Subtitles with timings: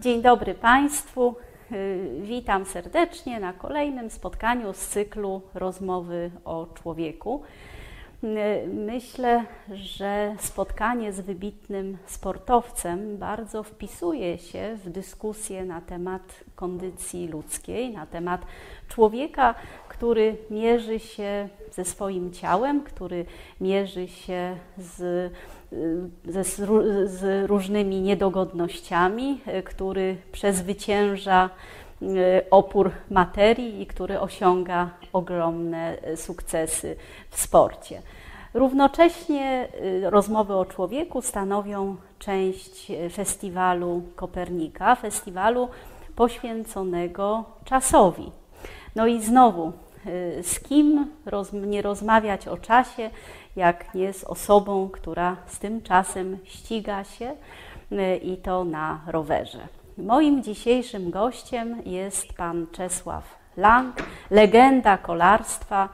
[0.00, 1.36] Dzień dobry Państwu.
[1.72, 7.42] Y, witam serdecznie na kolejnym spotkaniu z cyklu Rozmowy o człowieku.
[8.24, 17.28] Y, myślę, że spotkanie z wybitnym sportowcem bardzo wpisuje się w dyskusję na temat kondycji
[17.28, 18.40] ludzkiej, na temat
[18.88, 19.54] człowieka,
[19.98, 23.26] który mierzy się ze swoim ciałem, który
[23.60, 25.32] mierzy się z
[26.24, 26.44] ze,
[27.04, 31.50] z różnymi niedogodnościami, e, który przezwycięża
[32.02, 32.06] e,
[32.50, 36.96] opór materii i który osiąga ogromne sukcesy
[37.30, 38.02] w sporcie.
[38.54, 39.68] Równocześnie
[40.02, 45.68] rozmowy o człowieku stanowią część festiwalu Kopernika, festiwalu
[46.16, 48.32] poświęconego czasowi.
[48.96, 49.72] No i znowu,
[50.42, 53.10] z kim roz, nie rozmawiać o czasie,
[53.56, 57.34] jak nie z osobą, która z tym czasem ściga się
[57.92, 59.68] y, i to na rowerze.
[59.98, 63.96] Moim dzisiejszym gościem jest pan Czesław Lang,
[64.30, 65.88] legenda kolarstwa,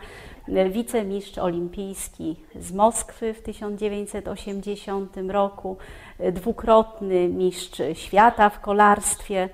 [0.71, 5.77] wicemistrz olimpijski z Moskwy w 1980 roku,
[6.33, 9.49] dwukrotny mistrz świata w kolarstwie,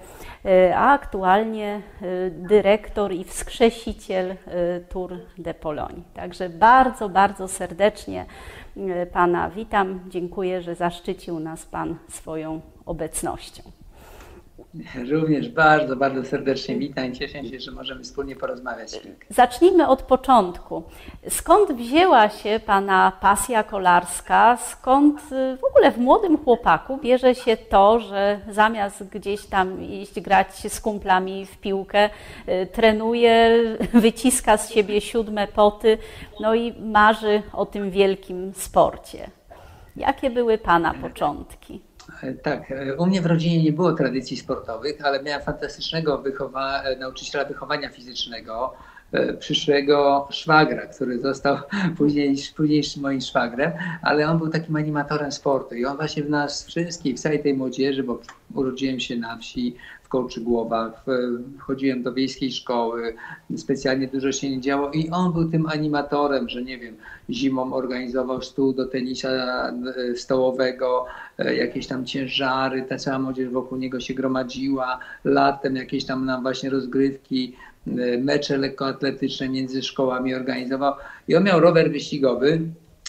[0.75, 1.83] a aktualnie
[2.30, 4.36] dyrektor i wskrzesiciel
[4.88, 6.03] Tour de Pologne.
[6.14, 8.27] Także bardzo, bardzo serdecznie
[9.12, 10.00] Pana witam.
[10.08, 13.62] Dziękuję, że zaszczycił nas Pan swoją obecnością.
[15.11, 17.14] Również bardzo, bardzo serdecznie witam.
[17.14, 19.00] Cieszę się, że możemy wspólnie porozmawiać.
[19.28, 20.83] Zacznijmy od początku.
[21.28, 24.56] Skąd wzięła się Pana pasja kolarska?
[24.56, 30.20] Skąd y, w ogóle w młodym chłopaku bierze się to, że zamiast gdzieś tam iść
[30.20, 32.11] grać z kumplami w piłkę,
[32.48, 33.61] y, trenuje,
[33.94, 35.98] wyciska z siebie siódme poty,
[36.41, 39.31] no i marzy o tym wielkim sporcie?
[39.97, 41.90] Jakie były Pana początki?
[42.42, 47.88] Tak, u mnie w rodzinie nie było tradycji sportowych, ale miałem fantastycznego wychowa nauczyciela wychowania
[47.88, 48.75] fizycznego,
[49.12, 51.56] e, przyszłego szwagra, który został
[51.98, 53.72] później, późniejszym moim szwagrem,
[54.03, 57.54] ale on był takim animatorem sportu i on właśnie w nas wszystkich, w całej tej
[57.54, 58.20] młodzieży, bo
[58.54, 59.76] urodziłem się na wsi,
[60.10, 61.04] Kołczygłowach,
[61.59, 63.15] chodziłem do wiejskiej szkoły,
[63.56, 66.97] specjalnie dużo się nie działo i on był tym animatorem, że nie wiem,
[67.31, 71.06] zimą organizował stół do tenisa e, stołowego,
[71.38, 76.43] e, jakieś tam ciężary, ta cała młodzież wokół niego się gromadziła, latem jakieś tam nam
[76.43, 77.56] właśnie rozgrywki,
[77.87, 80.94] e, mecze lekkoatletyczne między szkołami organizował
[81.28, 82.60] i on miał rower wyścigowy,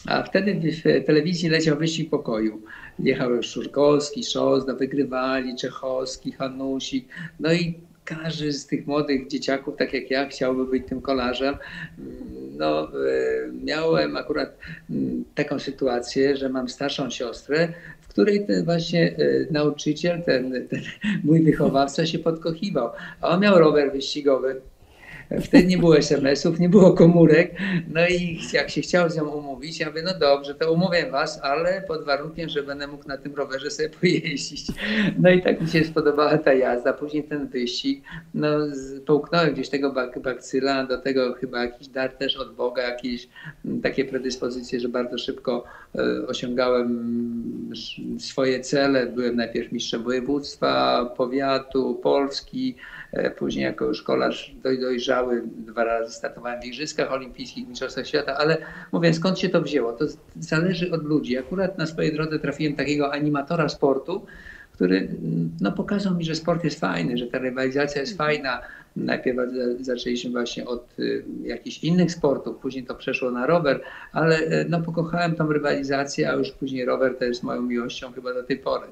[0.07, 2.61] a wtedy w telewizji leciał wyścig pokoju.
[3.03, 7.07] Jechał Szurkowski, Szozda, wygrywali, Czechowski, Hanusik.
[7.39, 11.55] No i każdy z tych młodych dzieciaków, tak jak ja, chciałby być tym kolarzem.
[12.57, 12.91] No, e,
[13.63, 14.57] miałem akurat
[15.35, 20.81] taką sytuację, że mam starszą siostrę, w której ten właśnie e, nauczyciel, ten, ten
[21.23, 22.89] mój wychowawca się podkochiwał.
[23.21, 24.61] A on miał rower wyścigowy
[25.39, 27.55] Wtedy nie było SMS-ów, nie było komórek.
[27.93, 31.39] No i jak się chciał z nią umówić, ja mówię, no dobrze, to umówię was,
[31.43, 34.67] ale pod warunkiem, że będę mógł na tym rowerze sobie pojeździć.
[35.19, 38.03] No i tak mi się spodobała ta jazda, później ten wyścig.
[38.33, 38.49] No
[39.05, 43.27] połknąłem gdzieś tego bak bakcyla, do tego chyba jakiś dar też od Boga, jakieś
[43.65, 45.63] mm, takie predyspozycje, że bardzo szybko
[45.95, 47.71] e, osiągałem
[48.19, 49.05] swoje cele.
[49.05, 52.75] Byłem najpierw mistrzem województwa, powiatu, Polski,
[53.11, 54.55] E, później jako szkolarz
[55.45, 58.57] dwa razy startowałem w Igrzyskach Olimpijskich, Mistrzostwach Świata, ale
[58.91, 59.93] mówię, skąd się to wzięło?
[59.93, 60.05] To
[60.39, 61.37] zależy od ludzi.
[61.37, 64.25] Akurat na swojej drodze trafiłem takiego animatora sportu,
[64.71, 65.07] który
[65.61, 68.61] no, pokazał mi, że sport jest fajny, że ta rywalizacja jest fajna.
[68.95, 69.37] Najpierw
[69.79, 74.81] zaczęliśmy właśnie od y, jakichś innych sportów, później to przeszło na rower, ale y, no,
[74.81, 78.87] pokochałem tą rywalizację, a już później rower to jest moją miłością chyba do tej pory.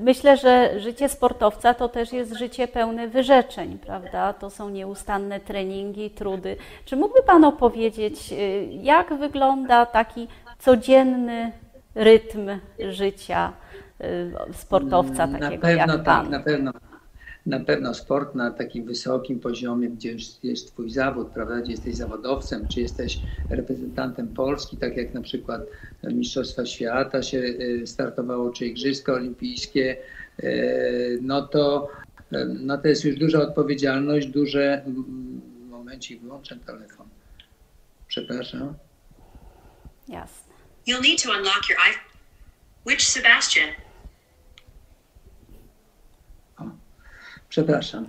[0.00, 4.32] Myślę, że życie sportowca to też jest życie pełne wyrzeczeń, prawda?
[4.32, 6.56] To są nieustanne treningi, trudy.
[6.84, 10.28] Czy mógłby Pan opowiedzieć, y, jak wygląda taki
[10.58, 11.52] codzienny
[11.94, 12.48] rytm
[12.78, 13.52] życia
[14.00, 16.30] y, sportowca takiego na pewno, jak tak, Pan?
[16.30, 16.72] Na pewno,
[17.48, 22.68] na pewno sport na takim wysokim poziomie, gdzie jest Twój zawód, prawda, gdzie jesteś zawodowcem,
[22.68, 23.18] czy jesteś
[23.50, 25.62] reprezentantem Polski, tak jak na przykład
[26.02, 29.96] Mistrzostwa Świata się y, startowało, czy Igrzyska Olimpijskie,
[30.42, 31.88] y, no to,
[32.32, 34.84] y, no to jest już duża odpowiedzialność, duże...
[35.70, 37.08] Momencik, wyłączę telefon.
[38.08, 38.74] Przepraszam.
[40.08, 40.54] Jasne.
[40.86, 42.08] You'll need to unlock your iPhone.
[42.86, 43.87] Which Sebastian?
[47.58, 48.06] Przepraszam.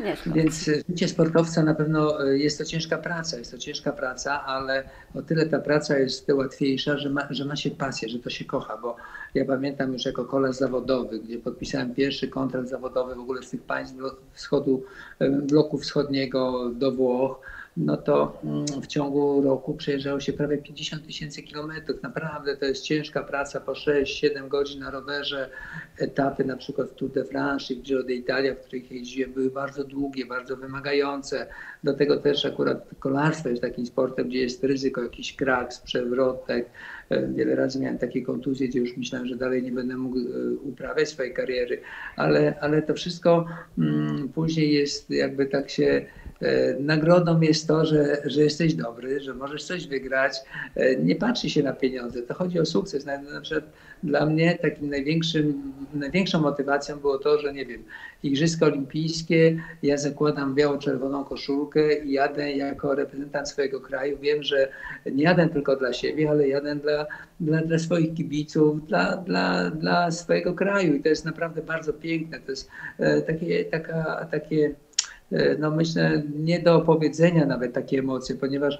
[0.00, 0.16] Nie.
[0.26, 4.44] Więc e, życie sportowca na pewno e, jest to ciężka praca, jest to ciężka praca,
[4.44, 8.30] ale o tyle ta praca jest łatwiejsza, że ma, że ma się pasję, że to
[8.30, 8.96] się kocha, bo
[9.34, 13.62] ja pamiętam już jako kolarz zawodowy, gdzie podpisałem pierwszy kontrakt zawodowy w ogóle z tych
[13.62, 13.96] państw
[14.32, 14.84] wschodu,
[15.18, 17.40] e, bloku wschodniego do Włoch,
[17.76, 22.02] no to mm, w ciągu roku przejeżdżało się prawie 50 tysięcy kilometrów.
[22.02, 25.50] Naprawdę to jest ciężka praca po 6-7 godzin na rowerze.
[25.98, 29.50] Etapy na przykład w Tour de France i w Giro d'Italia, w których jeździłem, były
[29.50, 31.46] bardzo długie, bardzo wymagające.
[31.84, 36.70] Do tego też akurat kolarstwo jest takim sportem, gdzie jest ryzyko jakiś kraks, przewrotek.
[37.10, 40.22] E, wiele razy miałem takie kontuzje, gdzie już myślałem, że dalej nie będę mógł e,
[40.62, 41.80] uprawiać swojej kariery,
[42.16, 43.46] ale, ale to wszystko
[43.78, 46.06] mm, później jest jakby tak się
[46.80, 50.36] nagrodą jest to, że, że jesteś dobry, że możesz coś wygrać.
[50.74, 53.06] E, nie patrzy się na pieniądze, to chodzi o sukces.
[53.06, 53.64] Na przykład
[54.02, 57.84] dla mnie takim największym, największą motywacją było to, że nie wiem,
[58.22, 64.18] Igrzyska Olimpijskie, ja zakładam biało-czerwoną koszulkę i jadę jako reprezentant swojego kraju.
[64.18, 64.68] Wiem, że
[65.12, 67.06] nie jadę tylko dla siebie, ale jadę dla,
[67.40, 72.40] dla, dla swoich kibiców, dla, dla, dla swojego kraju i to jest naprawdę bardzo piękne.
[72.40, 72.68] To jest
[72.98, 74.85] e, takie, taka, takie E,
[75.58, 78.78] no myślę, nie do opowiedzenia nawet takie emocje, ponieważ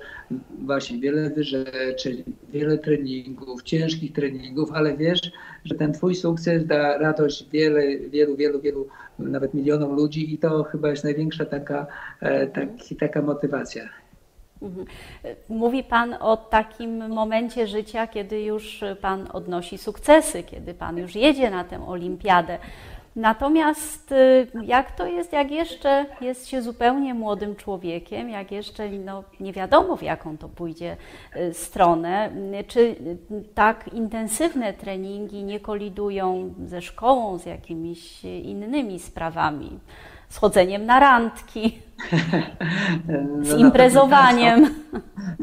[0.59, 5.21] właśnie wiele wyrzeczeń, wiele treningów, ciężkich treningów, ale wiesz,
[5.65, 8.87] że ten twój sukces da radość wiele, wielu, wielu, wielu,
[9.19, 11.87] nawet milionom ludzi i to chyba jest największa taka,
[12.21, 13.89] e, taki, taka motywacja.
[14.63, 14.87] Mhm.
[15.49, 21.51] Mówi Pan o takim momencie życia, kiedy już Pan odnosi sukcesy, kiedy Pan już jedzie
[21.51, 22.59] na tę olimpiadę.
[23.17, 29.25] Natomiast y, jak to jest, jak jeszcze jest się zupełnie młodym człowiekiem, jak jeszcze no,
[29.41, 30.97] nie wiadomo w jaką to pójdzie
[31.37, 32.31] y, stronę,
[32.67, 32.97] czy
[33.55, 39.79] tak intensywne treningi nie kolidują ze szkołą, z jakimiś innymi sprawami,
[40.29, 41.83] z chodzeniem na randki,
[43.43, 44.67] z no imprezowaniem.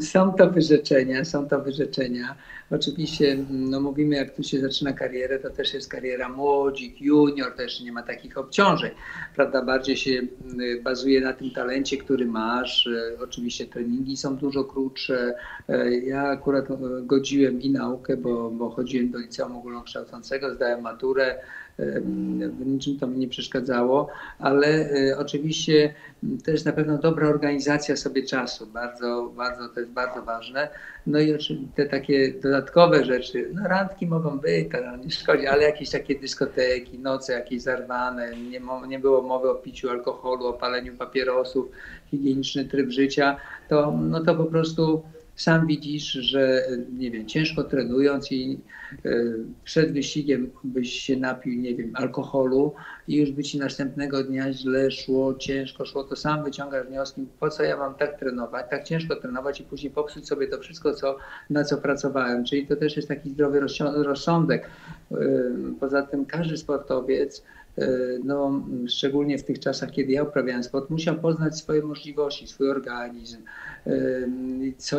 [0.00, 2.36] Są, są to wyrzeczenia, są to wyrzeczenia.
[2.70, 7.80] Oczywiście no mówimy, jak tu się zaczyna karierę, to też jest kariera młodzik, junior, też
[7.80, 8.90] nie ma takich obciążeń.
[9.34, 12.86] Prawda, bardziej się y, bazuje na tym talencie, który masz.
[12.86, 15.34] Y, oczywiście treningi są dużo krótsze.
[15.70, 16.66] Y, ja akurat
[17.02, 21.38] godziłem i naukę, bo, bo chodziłem do liceum ogólnokształcącego, zdałem maturę
[21.78, 24.08] w niczym to mi nie przeszkadzało,
[24.38, 25.94] ale oczywiście
[26.44, 30.68] to jest na pewno dobra organizacja sobie czasu, bardzo, bardzo, to jest bardzo ważne.
[31.06, 31.38] No i
[31.74, 36.98] te takie dodatkowe rzeczy, no randki mogą być, to nie szkodzi, ale jakieś takie dyskoteki,
[36.98, 41.66] noce jakieś zarwane, nie, nie było mowy o piciu alkoholu, o paleniu papierosów,
[42.10, 43.36] higieniczny tryb życia,
[43.68, 45.02] to, no to po prostu
[45.36, 46.62] sam widzisz, że
[46.98, 48.60] nie wiem, ciężko trenując i
[49.04, 49.10] e,
[49.64, 52.74] przed wyścigiem byś się napił, nie wiem, alkoholu
[53.08, 57.50] i już by ci następnego dnia źle szło, ciężko szło, to sam wyciągasz wnioski, po
[57.50, 61.16] co ja mam tak trenować, tak ciężko trenować i później popsuć sobie to wszystko, co,
[61.50, 62.44] na co pracowałem.
[62.44, 64.70] Czyli to też jest taki zdrowy rozsądek.
[65.12, 65.16] E,
[65.80, 67.63] poza tym każdy sportowiec E,
[68.24, 73.38] no, szczególnie w tych czasach, kiedy ja uprawiałem sport, musiał poznać swoje możliwości, swój organizm,
[73.86, 73.92] e,
[74.78, 74.98] co,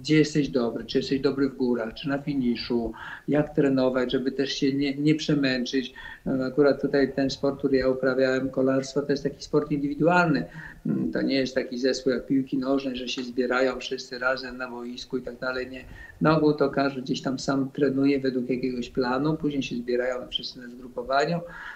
[0.00, 2.92] gdzie jesteś dobry, czy jesteś dobry w górach, czy na finiszu,
[3.28, 5.94] jak trenować, żeby też się nie, nie przemęczyć.
[6.26, 10.44] No, akurat tutaj ten sport, który ja uprawiałem, kolarstwo, to jest taki sport indywidualny.
[10.86, 14.70] Mm, to nie jest taki zespół jak piłki nożnej, że się zbierają wszyscy razem na
[14.70, 15.70] boisku i tak dalej.
[15.70, 15.84] Nie.
[16.20, 20.60] Na ogół to każdy gdzieś tam sam trenuje według jakiegoś planu, później się zbierają wszyscy
[20.60, 21.40] na zgrupowaniu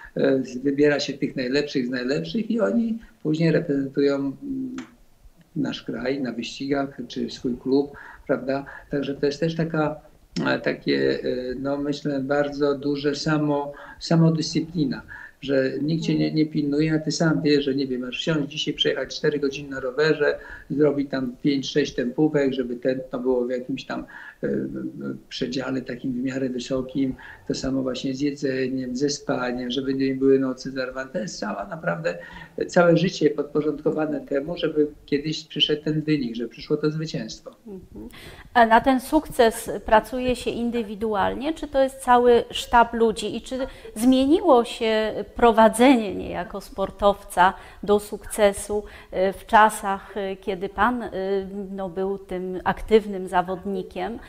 [0.63, 4.75] wybiera się tych najlepszych z najlepszych i oni później reprezentują mm,
[5.55, 7.91] nasz kraj na wyścigach czy swój klub,
[8.27, 8.65] prawda?
[8.89, 9.95] Także to jest też taka
[10.47, 15.01] e, takie, e, no myślę, bardzo duże samo, samodyscyplina
[15.41, 18.49] że nikt cię nie, nie pilnuje, a ty sam wiesz, że nie wiem, masz wsiąść
[18.49, 20.39] dzisiaj, przejechać 4 godziny na rowerze,
[20.69, 24.05] zrobić tam 5-6 tempówek, żeby tętno było w jakimś tam e,
[25.29, 27.15] przedziale takim w miarę wysokim.
[27.47, 31.09] To samo właśnie z jedzeniem, ze spaniem, żeby nie były nocy zarwane.
[31.11, 32.17] To jest cała naprawdę,
[32.67, 37.55] całe życie podporządkowane temu, żeby kiedyś przyszedł ten wynik, żeby przyszło to zwycięstwo.
[37.67, 38.09] Mhm.
[38.53, 43.57] A na ten sukces pracuje się indywidualnie, czy to jest cały sztab ludzi i czy
[43.95, 51.09] zmieniło się prowadzenie niejako sportowca do sukcesu e, w czasach, e, kiedy Pan e,
[51.71, 54.19] no, był tym aktywnym zawodnikiem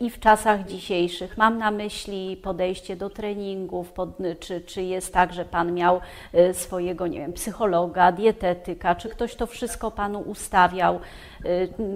[0.00, 1.36] i w czasach dzisiejszych.
[1.36, 4.08] Mam na myśli podejście do treningów, pod,
[4.40, 6.00] czy, czy jest tak, że Pan miał
[6.52, 11.00] swojego, nie wiem, psychologa, dietetyka, czy ktoś to wszystko Panu ustawiał,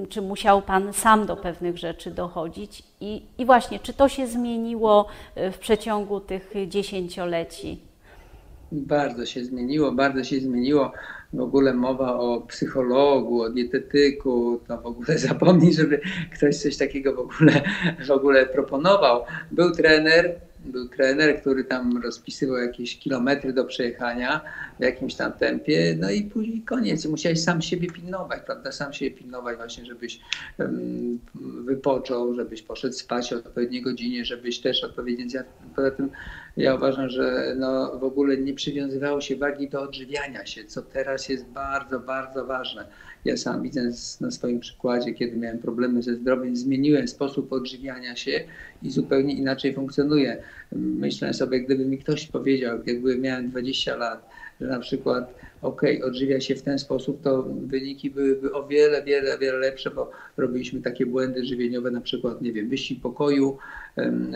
[0.09, 2.82] czy musiał Pan sam do pewnych rzeczy dochodzić?
[3.00, 5.06] I, i właśnie, czy to się zmieniło
[5.37, 7.78] w przeciągu tych dziesięcioleci?
[8.73, 10.92] Bardzo się zmieniło, bardzo się zmieniło.
[11.32, 16.00] W ogóle mowa o psychologu, o dietetyku, to w ogóle zapomnij, żeby
[16.34, 17.62] ktoś coś takiego w ogóle,
[18.06, 19.25] w ogóle proponował.
[19.50, 24.40] Był trener, był trener, który tam rozpisywał jakieś kilometry do przejechania
[24.78, 27.06] w jakimś tam tempie, no i później koniec.
[27.06, 28.72] Musiałeś sam siebie pilnować, prawda?
[28.72, 30.20] Sam siebie pilnować właśnie, żebyś
[30.58, 31.18] um,
[31.64, 35.40] wypoczął, żebyś poszedł spać o odpowiedniej godzinie, żebyś też odpowiednio.
[35.76, 36.10] Poza tym
[36.57, 41.28] ja uważam, że no, w ogóle nie przywiązywało się wagi do odżywiania się, co teraz
[41.28, 42.87] jest bardzo, bardzo ważne.
[43.25, 43.90] Ja sam widzę
[44.21, 48.45] na swoim przykładzie, kiedy miałem problemy ze zdrowiem, zmieniłem sposób odżywiania się
[48.83, 50.42] i zupełnie inaczej funkcjonuję.
[50.73, 54.28] Myślę sobie, gdyby mi ktoś powiedział, jakby miałem 20 lat,
[54.61, 59.38] że na przykład ok, odżywia się w ten sposób, to wyniki byłyby o wiele, wiele,
[59.38, 63.59] wiele lepsze, bo robiliśmy takie błędy żywieniowe, na przykład, nie wiem, wyścig pokoju,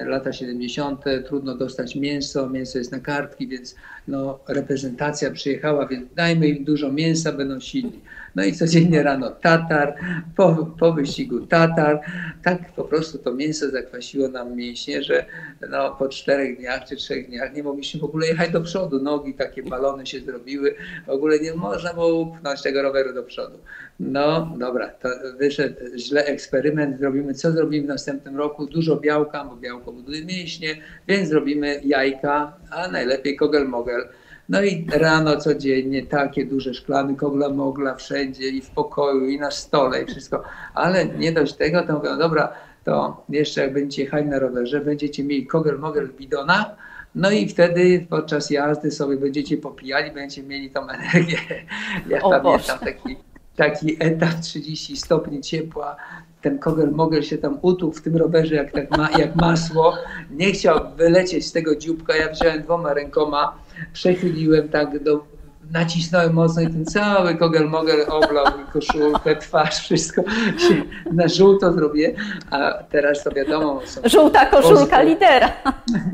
[0.06, 3.74] lata 70., trudno dostać mięso, mięso jest na kartki, więc
[4.08, 8.00] no, reprezentacja przyjechała, więc dajmy im dużo mięsa, będą silni.
[8.34, 9.94] No i codziennie rano tatar,
[10.36, 12.00] po, po wyścigu tatar.
[12.42, 15.24] Tak po prostu to mięso zakwasiło nam mięśnie, że
[15.70, 19.02] no, po czterech dniach czy trzech dniach nie mogliśmy w ogóle jechać do przodu.
[19.02, 20.74] Nogi, takie balony się zrobiły.
[21.06, 23.58] W ogóle nie można było upchnąć tego roweru do przodu.
[24.00, 26.98] No dobra, to wyszedł źle eksperyment.
[26.98, 28.66] Zrobimy, co zrobimy w następnym roku?
[28.66, 30.76] Dużo białka, bo białko buduje mięśnie,
[31.08, 34.08] więc zrobimy jajka, a najlepiej kogel-mogel
[34.48, 39.50] no i rano codziennie takie duże szklany kogla mogla wszędzie i w pokoju i na
[39.50, 40.42] stole i wszystko.
[40.74, 42.52] Ale nie dość tego, to mówią, dobra,
[42.84, 46.66] to jeszcze jak będziecie jechać na rowerze, będziecie mieli kogel mogel w bidonach,
[47.14, 51.38] no i wtedy podczas jazdy sobie będziecie popijali, będziecie mieli tą energię.
[52.08, 53.16] Ja o pamiętam taki,
[53.56, 55.96] taki etap 30 stopni ciepła,
[56.42, 59.94] ten kogel mogel się tam utuł w tym rowerze jak, tak ma, jak masło.
[60.30, 62.16] Nie chciał wylecieć z tego dzióbka.
[62.16, 63.58] Ja wziąłem dwoma rękoma,
[63.92, 65.26] przechyliłem tak do
[65.72, 70.22] nacisnąłem mocno i ten cały kogel-mogel oblał mi koszulkę, twarz, wszystko
[70.58, 72.14] się na żółto zrobię,
[72.50, 73.80] a teraz to wiadomo.
[74.04, 75.52] Żółta koszulka wozy, lidera.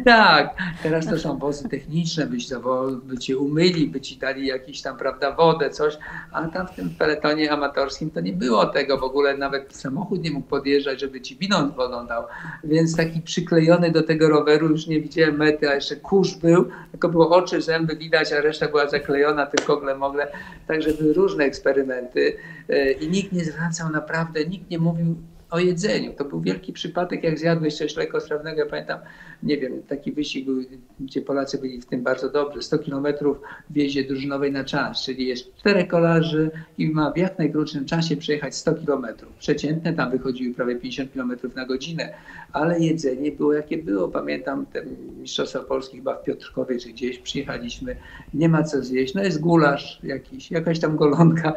[0.05, 2.55] Tak, teraz to są wozy techniczne, by, ci,
[3.05, 5.99] by cię umyli, by ci dali jakiś tam, prawda, wodę, coś,
[6.33, 10.31] a tam w tym peletonie amatorskim to nie było tego, w ogóle nawet samochód nie
[10.31, 12.25] mógł podjeżdżać, żeby ci winąć wodą dał,
[12.65, 17.09] więc taki przyklejony do tego roweru już nie widziałem mety, a jeszcze kurz był, tylko
[17.09, 20.33] było oczy, zęby widać, a reszta była zaklejona tym kogle mogle.
[20.67, 22.37] Także były różne eksperymenty
[22.69, 25.17] e, i nikt nie zwracał naprawdę, nikt nie mówił
[25.51, 26.13] o jedzeniu.
[26.13, 28.59] To był wielki przypadek, jak zjadłeś coś lekostrawnego.
[28.59, 28.99] Ja pamiętam,
[29.43, 30.65] nie wiem, taki wyścig był,
[31.01, 32.63] gdzie Polacy byli w tym bardzo dobrze.
[32.63, 33.37] 100 kilometrów
[33.71, 38.17] w jeździe drużynowej na czas, czyli jest czterech kolarzy i ma w jak najkrótszym czasie
[38.17, 39.33] przejechać 100 kilometrów.
[39.33, 42.15] Przeciętne tam wychodziły prawie 50 kilometrów na godzinę,
[42.53, 44.09] ale jedzenie było jakie było.
[44.09, 44.85] Pamiętam te
[45.21, 47.97] Mistrzostwa Polski chyba w Piotrkowie czy gdzieś przyjechaliśmy,
[48.35, 51.53] nie ma co zjeść, no jest gulasz jakiś, jakaś tam golonka.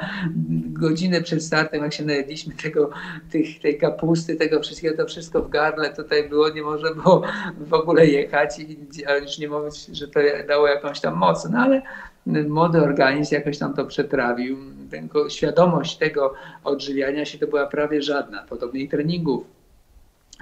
[0.69, 2.89] Godzinę przed startem, jak się najedliśmy tego,
[3.31, 7.21] tych, tej kapusty, tego wszystkiego, to wszystko w gardle tutaj było, nie może było
[7.57, 11.59] w ogóle jechać, i, a już nie mówić, że to dało jakąś tam moc, no
[11.59, 11.81] ale
[12.47, 14.57] młody organizm jakoś tam to przetrawił.
[15.29, 18.45] Świadomość tego odżywiania się to była prawie żadna.
[18.49, 19.45] Podobnie i treningów.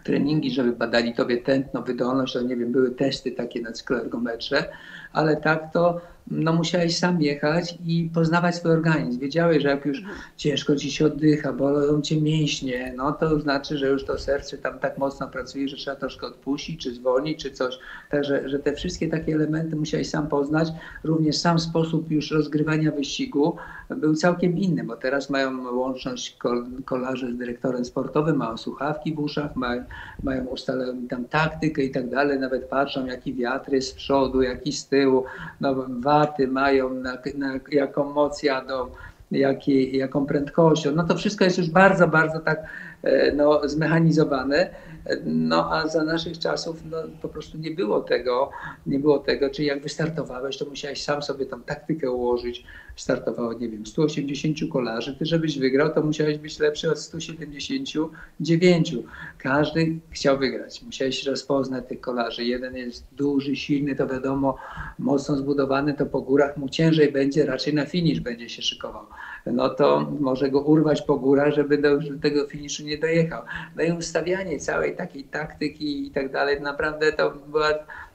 [0.03, 4.65] Treningi, żeby badali tobie tętno, wydolność, to nie wiem, były testy takie na cykloergometrze,
[5.13, 6.01] ale tak to
[6.31, 9.19] no musiałeś sam jechać i poznawać swój organizm.
[9.19, 10.03] Wiedziałeś, że jak już
[10.37, 14.79] ciężko ci się oddycha, bolą cię mięśnie, no to znaczy, że już to serce tam
[14.79, 17.79] tak mocno pracuje, że trzeba troszkę odpuścić, czy zwolnić, czy coś.
[18.09, 20.67] Także, że te wszystkie takie elementy musiałeś sam poznać.
[21.03, 23.55] Również sam sposób już rozgrywania wyścigu
[23.89, 26.37] był całkiem inny, bo teraz mają łączność
[26.85, 29.83] kolarze z dyrektorem sportowym, mają słuchawki w uszach, mają,
[30.23, 34.71] mają ustaloną tam taktykę i tak dalej, nawet patrzą, jaki wiatr jest z przodu, jaki
[34.71, 35.00] z tyłu,
[35.61, 38.87] no, waty mają, na, na jaką moc jadą,
[39.31, 40.91] jaki, jaką prędkością.
[40.91, 42.59] No to wszystko jest już bardzo, bardzo tak
[43.03, 44.69] e, no, zmechanizowane.
[45.25, 48.49] No a za naszych czasów no, po prostu nie było tego,
[48.85, 52.63] nie było tego, czyli jak wystartowałeś, to musiałeś sam sobie tam taktykę ułożyć.
[52.95, 55.15] Startowało, nie wiem, 180 kolarzy.
[55.15, 58.95] Ty, żebyś wygrał, to musiałeś być lepszy od 179.
[59.37, 60.83] Każdy chciał wygrać.
[60.83, 62.43] Musiałeś rozpoznać tych kolarzy.
[62.43, 64.57] Jeden jest duży, silny, to wiadomo,
[64.99, 69.05] mocno zbudowany, to po górach mu ciężej będzie, raczej na finisz będzie się szykował
[69.45, 73.41] no to może go urwać po górach, żeby do tego finiszu nie dojechał.
[73.75, 77.73] No i ustawianie całej takiej taktyki i tak dalej, naprawdę to była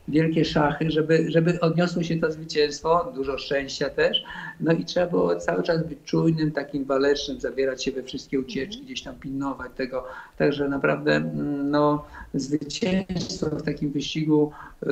[0.08, 4.24] wielkie szachy, żeby, żeby odniosło się to zwycięstwo, dużo szczęścia też.
[4.60, 8.82] No i trzeba było cały czas być czujnym, takim walecznym, zabierać się we wszystkie ucieczki,
[8.82, 10.04] gdzieś tam pilnować tego.
[10.38, 12.04] Także naprawdę mm, no,
[12.34, 14.50] zwycięstwo w takim wyścigu
[14.82, 14.86] y,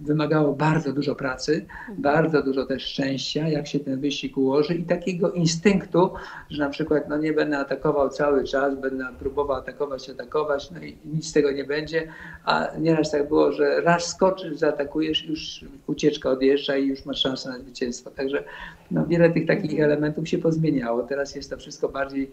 [0.00, 1.66] wymagało bardzo dużo pracy,
[1.98, 6.10] bardzo dużo też szczęścia, jak się ten wyścig ułoży i takiego instynktu,
[6.50, 10.96] że na przykład no, nie będę atakował cały czas, będę próbował atakować, atakować, no i
[11.04, 12.08] nic z tego nie będzie,
[12.44, 17.48] a nieraz tak było, że raz skoczysz, zaatakujesz, już ucieczka odjeżdża i już masz szansę
[17.48, 18.10] na zwycięstwo.
[18.10, 18.44] Także
[18.90, 21.02] no, wiele tych takich elementów się pozmieniało.
[21.02, 22.30] Teraz jest to wszystko bardziej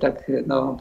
[0.00, 0.76] tak no,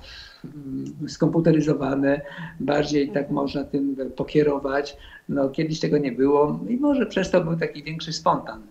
[1.07, 2.21] skomputeryzowane,
[2.59, 4.97] bardziej tak można tym pokierować.
[5.29, 8.61] No, kiedyś tego nie było i może przez to był taki większy spontan.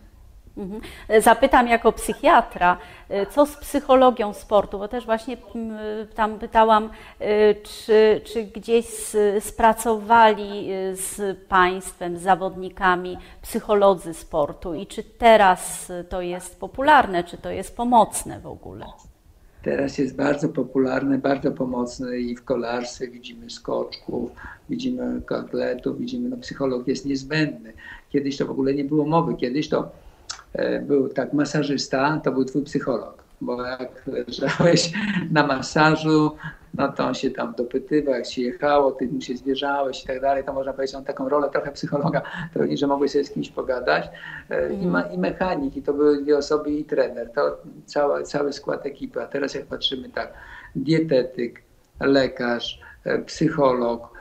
[0.56, 0.80] Mhm.
[1.22, 2.76] Zapytam jako psychiatra,
[3.30, 5.78] co z psychologią sportu, bo też właśnie mm,
[6.14, 8.86] tam pytałam, y, czy, czy gdzieś
[9.40, 17.38] spracowali y, z państwem, z zawodnikami psycholodzy sportu i czy teraz to jest popularne, czy
[17.38, 18.86] to jest pomocne w ogóle?
[19.62, 24.30] Teraz jest bardzo popularne, bardzo pomocne i w kolarstwie widzimy skoczków,
[24.68, 27.72] widzimy atletów, widzimy, no psycholog jest niezbędny.
[28.10, 30.02] Kiedyś to w ogóle nie było mowy, kiedyś to
[30.52, 34.92] E, był tak masażysta, to był twój psycholog, bo jak leżałeś
[35.30, 36.36] na masażu,
[36.74, 40.20] no to on się tam dopytywał, jak się jechało, ty mu się zwierzałeś i tak
[40.20, 42.22] dalej, to można powiedzieć, on taką rolę trochę psychologa
[42.54, 44.10] pełni, że mogłeś sobie z kimś pogadać.
[44.50, 48.52] E, I, ma, I mechanik, i to były dwie osoby i trener, to cały, cały
[48.52, 49.22] skład ekipy.
[49.22, 50.32] A teraz jak patrzymy tak,
[50.76, 51.62] dietetyk,
[52.00, 54.12] lekarz, e, psycholog,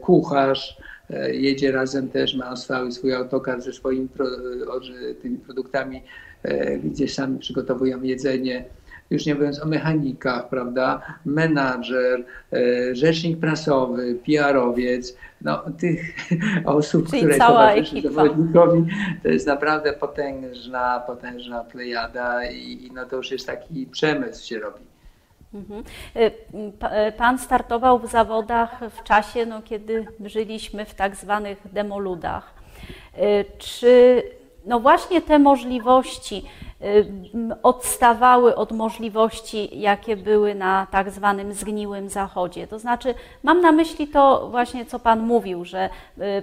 [0.00, 0.78] kucharz,
[1.10, 4.26] E, jedzie razem też, ma swój, swój autokar ze swoimi pro,
[5.22, 6.02] tymi produktami,
[6.84, 8.64] gdzie sami przygotowują jedzenie.
[9.10, 11.00] Już nie mówiąc o mechanikach, prawda?
[11.24, 16.16] Menadżer, e, rzecznik prasowy, PR-owiec, no, tych
[16.64, 18.86] osób, Czyli które towarzyszą zawodnikowi,
[19.22, 24.58] to jest naprawdę potężna, potężna plejada i, i no to już jest taki przemysł się
[24.58, 24.84] robi.
[25.54, 25.84] Mhm.
[26.16, 26.20] Y,
[27.08, 32.54] y, pan startował w zawodach w czasie, no, kiedy żyliśmy w tak zwanych demoludach.
[33.58, 34.22] Czy
[34.66, 36.44] no właśnie te możliwości
[37.62, 42.66] odstawały od możliwości, jakie były na tak zwanym zgniłym zachodzie.
[42.66, 45.90] To znaczy, mam na myśli to właśnie, co Pan mówił, że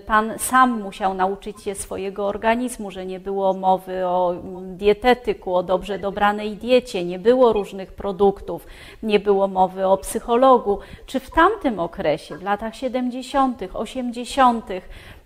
[0.05, 5.99] Pan sam musiał nauczyć się swojego organizmu, że nie było mowy o dietetyku, o dobrze
[5.99, 8.67] dobranej diecie, nie było różnych produktów,
[9.03, 10.79] nie było mowy o psychologu.
[11.05, 14.65] Czy w tamtym okresie, w latach 70., 80.,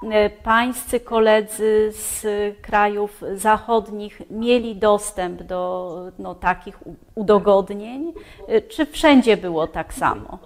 [0.03, 2.25] E, pańscy koledzy z
[2.61, 6.79] krajów zachodnich mieli dostęp do no, takich
[7.15, 8.13] udogodnień?
[8.69, 10.39] Czy wszędzie było tak samo?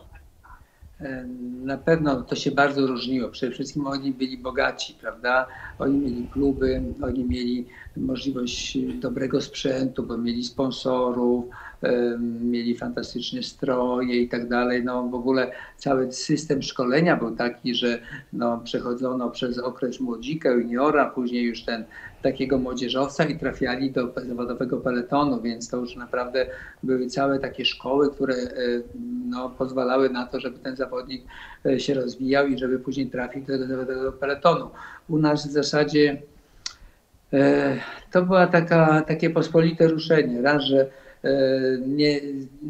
[1.64, 3.30] Na pewno to się bardzo różniło.
[3.30, 5.48] Przede wszystkim oni byli bogaci, prawda?
[5.80, 11.46] Oni mieli kluby, oni mieli możliwość dobrego sprzętu, bo mieli sponsorów,
[12.42, 14.84] mieli fantastyczne stroje i tak dalej.
[14.84, 18.00] No w ogóle cały system szkolenia był taki, że
[18.34, 21.84] no, przechodzono przez okres młodzika, juniora, później już ten
[22.22, 26.46] takiego młodzieżowca i trafiali do zawodowego peletonu, więc to już naprawdę
[26.84, 28.48] były całe takie szkoły, które e,
[29.30, 31.24] no, pozwalały na to, żeby ten zawodnik
[31.66, 34.70] e, się rozwijał i żeby później trafił do zawodowego peletonu.
[35.10, 36.22] U nas w zasadzie
[37.34, 37.78] e,
[38.12, 40.42] to była taka, takie pospolite ruszenie.
[40.42, 40.88] Raz, że
[41.88, 42.20] nie,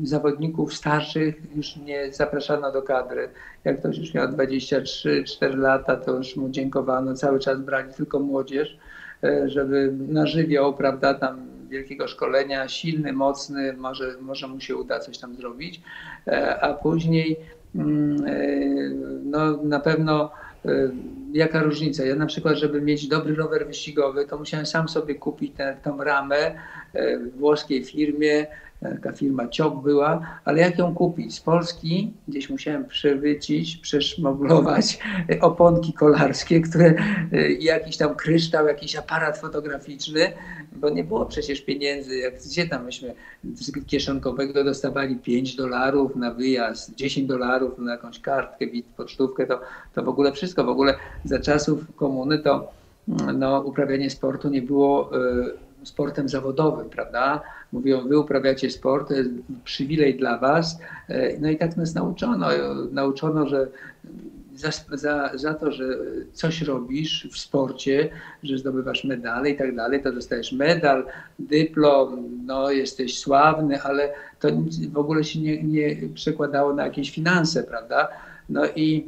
[0.04, 3.30] zawodników starszych już nie zapraszano do kadry.
[3.64, 8.78] Jak ktoś już miał 23-4 lata, to już mu dziękowano, cały czas brali tylko młodzież.
[9.24, 15.18] E, żeby nażywiał, prawda, tam wielkiego szkolenia, silny, mocny, może, może mu się uda coś
[15.18, 15.82] tam zrobić,
[16.28, 17.40] e, a później
[17.76, 18.40] mm, e,
[19.24, 20.32] no, na pewno
[21.34, 22.06] jaka różnica.
[22.06, 26.56] Ja na przykład, żeby mieć dobry rower wyścigowy, to musiałem sam sobie kupić tę, ramę
[26.94, 28.48] w włoskiej firmie,
[28.82, 31.36] taka firma Ciok była, ale jak ją kupić?
[31.36, 35.00] Z Polski gdzieś musiałem przewycić, przeszmoglować
[35.42, 36.94] oponki kolarskie, które
[37.60, 40.32] jakiś tam kryształ, jakiś aparat fotograficzny,
[40.72, 43.14] bo nie było przecież pieniędzy, jak gdzie tam myśmy
[43.54, 48.66] z kieszonkowego dostawali 5 dolarów na wyjazd, 10 dolarów na jakąś kartkę,
[48.98, 49.60] pocztówkę, to,
[49.94, 52.72] to w ogóle wszystko, w ogóle za czasów komuny to
[53.34, 55.18] no, uprawianie sportu nie było
[55.82, 57.42] y, sportem zawodowym, prawda?
[57.72, 59.30] Mówią, wy uprawiacie sport, to jest
[59.64, 60.80] przywilej dla was.
[61.08, 62.48] E, no i tak nas nauczono.
[62.92, 63.68] Nauczono, że
[64.56, 65.84] za, za, za to, że
[66.34, 68.10] coś robisz w sporcie,
[68.44, 71.06] że zdobywasz medale i tak dalej, to dostajesz medal,
[71.40, 74.50] dyplom, no jesteś sławny, ale to
[74.92, 78.08] w ogóle się nie, nie przekładało na jakieś finanse, prawda?
[78.50, 79.06] No i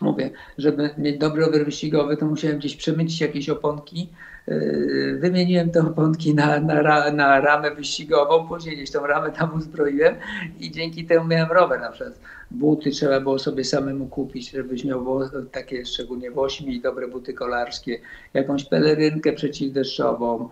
[0.00, 4.08] mówię, żeby mieć dobry rower wyścigowy, to musiałem gdzieś przemycić jakieś oponki.
[4.48, 10.14] Yy, wymieniłem te oponki na, na, na ramę wyścigową, później gdzieś tą ramę tam uzbroiłem
[10.58, 12.20] i dzięki temu miałem rower na przykład
[12.54, 15.20] buty trzeba było sobie samemu kupić, żebyś miał
[15.52, 18.00] takie szczególnie w ośmi dobre buty kolarskie,
[18.34, 20.48] jakąś pelerynkę przeciwdeszczową,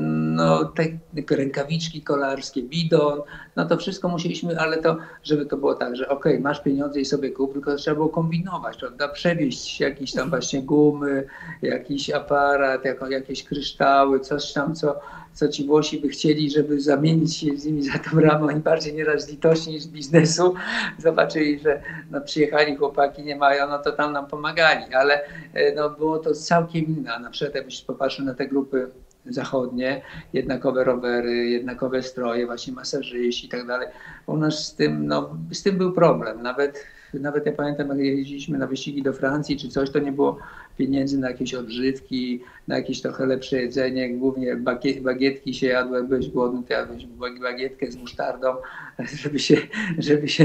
[0.00, 3.20] no te rękawiczki kolarskie, bidon,
[3.56, 7.00] no to wszystko musieliśmy, ale to, żeby to było tak, że okej, okay, masz pieniądze
[7.00, 11.26] i sobie kup, tylko trzeba było kombinować, prawda, przewieźć jakieś tam właśnie gumy,
[11.62, 15.00] jakiś aparat, jakieś kryształy, coś tam, co
[15.38, 18.46] co ci Włosi by chcieli, żeby zamienić się z nimi za tą ramę.
[18.46, 20.54] Oni bardziej nieraz litości niż biznesu.
[20.98, 25.20] Zobaczyli, że no, przyjechali chłopaki, nie mają, no to tam nam pomagali, ale
[25.54, 27.18] e, no, było to całkiem inne.
[27.18, 28.90] Na przykład jakbyś popatrzył na te grupy
[29.26, 33.88] zachodnie, jednakowe rowery, jednakowe stroje, właśnie masażyści i tak dalej.
[34.26, 36.42] U nas z tym, no, z tym był problem.
[36.42, 40.38] Nawet nawet ja pamiętam, jak jeździliśmy na wyścigi do Francji czy coś, to nie było
[40.78, 44.14] pieniędzy na jakieś odżywki, na jakieś trochę lepsze jedzenie.
[44.14, 44.56] Głównie
[45.02, 47.06] bagietki się jadło, jak głodny, to jadłeś
[47.40, 48.48] bagietkę z musztardą,
[49.22, 49.56] żeby się,
[49.98, 50.44] żeby się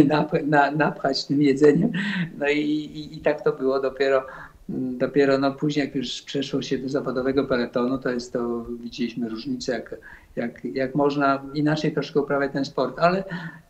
[0.76, 1.92] napchać tym jedzeniem.
[2.38, 4.26] No i, i, i tak to było dopiero
[4.70, 9.72] dopiero no, później, jak już przeszło się do zawodowego peletonu, to jest to, widzieliśmy różnicę,
[9.72, 9.96] jak,
[10.36, 13.24] jak, jak można inaczej troszkę uprawiać ten sport, ale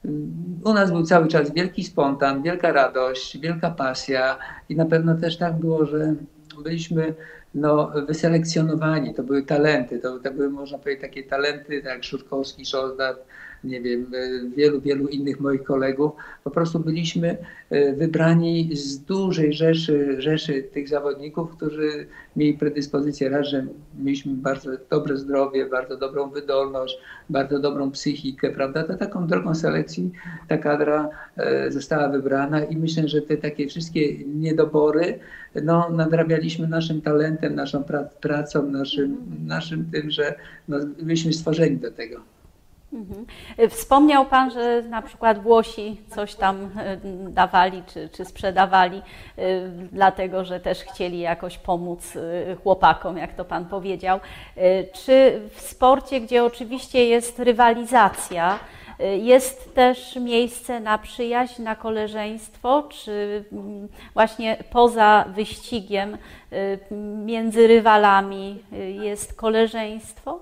[0.06, 4.38] mm, u nas był cały czas wielki spontan, wielka radość, wielka pasja
[4.70, 6.16] i na pewno też tak było, że
[6.64, 7.14] byliśmy
[7.56, 12.66] no, wyselekcjonowani, to były talenty, to, to były można powiedzieć takie talenty, tak jak Szurkowski,
[12.66, 13.26] Szoldat,
[13.64, 16.12] nie wiem, e, wielu, wielu innych moich kolegów.
[16.44, 17.38] Po prostu byliśmy
[17.70, 23.66] e, wybrani z dużej rzeszy, rzeszy tych zawodników, którzy mieli predyspozycję raz, że
[24.00, 26.98] mieliśmy bardzo dobre zdrowie, bardzo dobrą wydolność,
[27.30, 28.84] bardzo dobrą psychikę, prawda?
[28.84, 30.12] To taką drogą selekcji
[30.48, 35.20] ta kadra e, została wybrana i myślę, że te takie wszystkie niedobory
[35.64, 37.84] no, nadrabialiśmy naszym talentem, naszą
[38.22, 40.36] pracą, naszym, naszym tym, że
[40.68, 42.33] no, byliśmy stworzeni do tego.
[42.94, 43.26] Mhm.
[43.70, 46.98] Wspomniał Pan, że na przykład Włosi coś tam e,
[47.30, 49.02] dawali czy, czy sprzedawali, e,
[49.92, 54.20] dlatego że też chcieli jakoś pomóc e, chłopakom, jak to Pan powiedział.
[54.94, 58.60] Czy w sporcie, gdzie oczywiście jest rywalizacja,
[59.22, 66.18] jest też miejsce na przyjaźń, na koleżeństwo, czy mm, właśnie poza wyścigiem
[67.26, 68.64] między rywalami
[69.02, 70.40] jest koleżeństwo?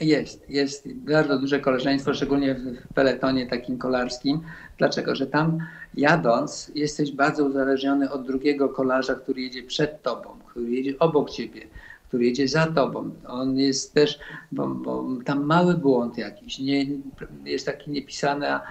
[0.00, 4.40] Jest, jest bardzo duże koleżeństwo, szczególnie w peletonie takim kolarskim.
[4.78, 5.14] Dlaczego?
[5.14, 5.58] Że tam
[5.94, 11.66] jadąc jesteś bardzo uzależniony od drugiego kolarza, który jedzie przed tobą, który jedzie obok ciebie
[12.14, 13.10] który jedzie za tobą.
[13.26, 14.18] On jest też,
[14.52, 16.86] bo, bo tam mały błąd jakiś, nie,
[17.44, 18.62] jest taka niepisana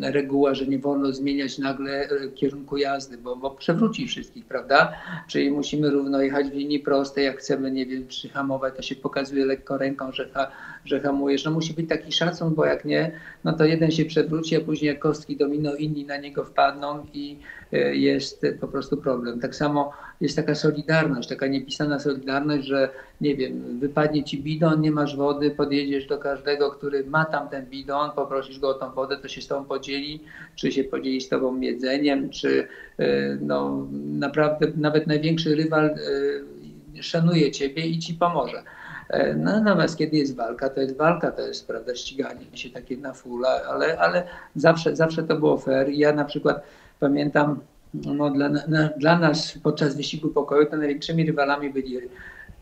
[0.00, 4.92] reguła, że nie wolno zmieniać nagle e, kierunku jazdy, bo, bo przewróci wszystkich, prawda?
[5.28, 9.46] Czyli musimy równo jechać w linii prostej, jak chcemy, nie wiem, przyhamować, to się pokazuje
[9.46, 10.50] lekko ręką, że, ha,
[10.84, 11.44] że hamujesz.
[11.44, 13.12] No musi być taki szacun, bo jak nie,
[13.44, 17.38] no to jeden się przewróci, a później jak kostki domino, inni na niego wpadną i
[17.72, 19.40] e, jest po prostu problem.
[19.40, 22.88] Tak samo jest taka solidarność, taka niepisana solidarność, że
[23.22, 27.66] nie wiem, wypadnie ci bidon, nie masz wody, podjedziesz do każdego, który ma tam ten
[27.66, 30.20] bidon, poprosisz go o tą wodę, to się z tobą podzieli,
[30.56, 37.50] czy się podzieli z tobą jedzeniem, czy e, no, naprawdę nawet największy rywal e, szanuje
[37.50, 38.62] ciebie i ci pomoże.
[39.08, 42.96] E, no, natomiast kiedy jest walka, to jest walka, to jest prawda, ściganie się takie
[42.96, 44.24] na fula, ale, ale
[44.56, 45.88] zawsze, zawsze to było fair.
[45.88, 46.62] Ja na przykład
[47.00, 47.60] pamiętam,
[47.94, 51.98] no, dla, na, dla nas podczas wyścigu pokoju to największymi rywalami byli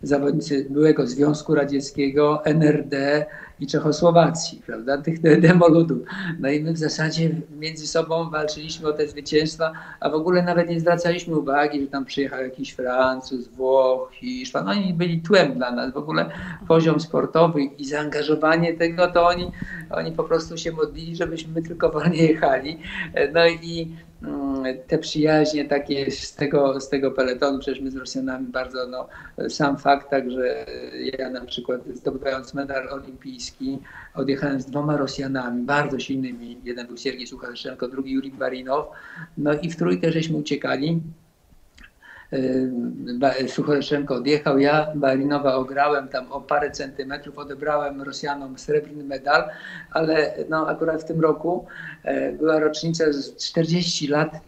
[0.02, 3.26] zawodnicy byłego Związku Radzieckiego, NRD
[3.60, 5.98] i Czechosłowacji, prawda, tych demoludów.
[6.38, 10.68] No i my w zasadzie między sobą walczyliśmy o te zwycięstwa, a w ogóle nawet
[10.68, 14.68] nie zwracaliśmy uwagi, że tam przyjechał jakiś Francuz, Włoch, Hiszpan.
[14.68, 15.92] Oni byli tłem dla nas.
[15.92, 16.30] W ogóle
[16.68, 19.50] poziom sportowy i zaangażowanie tego, to oni,
[19.90, 22.78] oni po prostu się modlili, żebyśmy tylko wolnie jechali.
[23.32, 23.96] No i
[24.86, 29.08] te przyjaźnie takie z tego, z tego peletonu, przecież my z Rosjanami bardzo, no,
[29.48, 30.66] sam fakt, tak, że
[31.18, 33.78] ja na przykład zdobywając medal olimpijski,
[34.14, 38.86] odjechałem z dwoma Rosjanami, bardzo silnymi, jeden był Siergiej Suchaszenko, drugi Juri Barinow,
[39.38, 41.00] no i w trójkę żeśmy uciekali,
[43.46, 49.48] Suchoryszenko odjechał, ja Barinowa ograłem tam o parę centymetrów, odebrałem Rosjanom srebrny medal,
[49.90, 51.66] ale no akurat w tym roku
[52.04, 54.40] e, była rocznica z 40 lat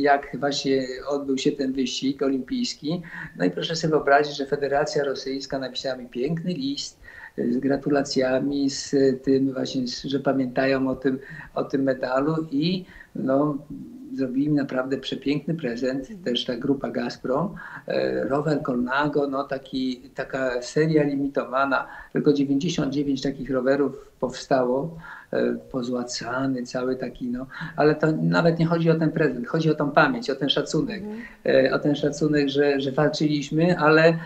[0.00, 3.02] jak właśnie odbył się ten wyścig olimpijski.
[3.36, 7.00] No i proszę sobie wyobrazić, że Federacja Rosyjska napisała mi piękny list
[7.50, 11.18] z gratulacjami, z tym właśnie, że pamiętają o tym,
[11.54, 13.58] o tym medalu i no,
[14.14, 17.54] zrobili mi naprawdę przepiękny prezent, też ta grupa Gazprom.
[17.86, 24.98] E, rower Colnago, no taki, taka seria limitowana, tylko 99 takich rowerów powstało,
[25.32, 27.46] e, pozłacany, cały taki, no,
[27.76, 31.02] ale to nawet nie chodzi o ten prezent, chodzi o tą pamięć, o ten szacunek,
[31.46, 34.18] e, o ten szacunek, że, że walczyliśmy, ale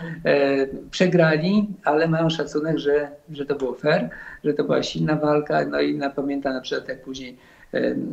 [0.91, 4.09] przegrali, ale mają szacunek, że, że to było fair,
[4.43, 7.37] że to była silna walka, no i pamiętam na przykład jak później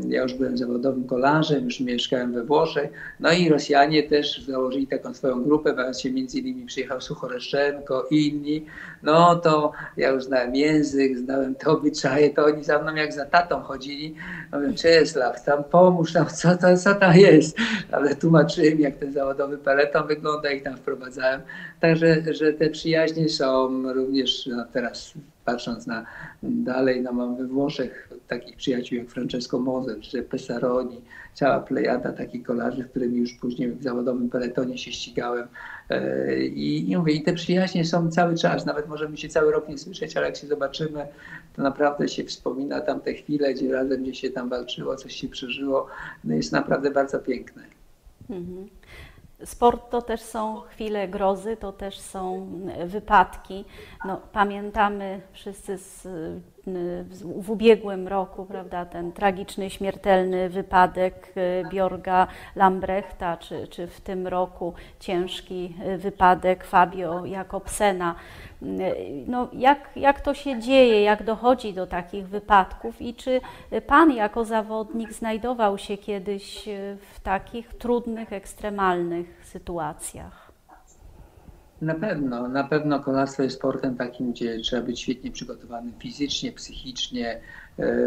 [0.09, 2.91] ja już byłem zawodowym kolarzem, już mieszkałem we Włoszech.
[3.21, 8.67] No i Rosjanie też założyli taką swoją grupę, się między innymi przyjechał Suchoreszczenko i inni.
[9.05, 13.25] No to ja już znałem język, znałem te obyczaje, to oni za mną jak za
[13.27, 14.15] tatą chodzili.
[14.53, 17.57] Mówię, Czesław, tam pomóż, tam, co, to, co tam jest.
[17.93, 21.41] Ale tłumaczyłem, jak ten zawodowy peleton wygląda i tam wprowadzałem.
[21.81, 25.15] Także, że te przyjaźnie są również no, teraz
[25.45, 26.07] patrząc na
[26.43, 31.01] dalej, no mam we Włoszech takich przyjaciół jak Francesco Moser, czy Pesaroni,
[31.35, 35.49] cała plejada takich kolarzy, z którymi już później w zawodowym peletonie się ścigałem.
[35.91, 39.69] E, I, I mówię, i te przyjaźnie są cały czas, nawet możemy się cały rok
[39.69, 41.07] nie słyszeć, ale jak się zobaczymy,
[41.57, 45.29] to naprawdę się wspomina tam te chwile, gdzie razem gdzie się tam walczyło, coś się
[45.29, 45.87] przeżyło.
[46.25, 47.63] No jest naprawdę bardzo piękne.
[48.31, 48.69] Mhm.
[49.45, 52.51] Sport to też są chwile grozy, to też są
[52.87, 53.65] wypadki.
[54.05, 56.07] No, pamiętamy wszyscy z
[57.41, 64.27] w ubiegłym roku, prawda, ten tragiczny, śmiertelny wypadek y, Bjorga Lambrechta, czy, czy w tym
[64.27, 68.15] roku ciężki y, wypadek Fabio Jakobsena.
[68.63, 68.67] Y,
[69.27, 73.41] no, jak, jak to się dzieje, jak dochodzi do takich wypadków i czy
[73.87, 76.69] Pan jako zawodnik znajdował się kiedyś
[77.15, 80.44] w takich trudnych, ekstremalnych sytuacjach?
[81.81, 87.41] Na pewno, na pewno kolarstwo jest sportem takim, gdzie trzeba być świetnie przygotowanym fizycznie, psychicznie,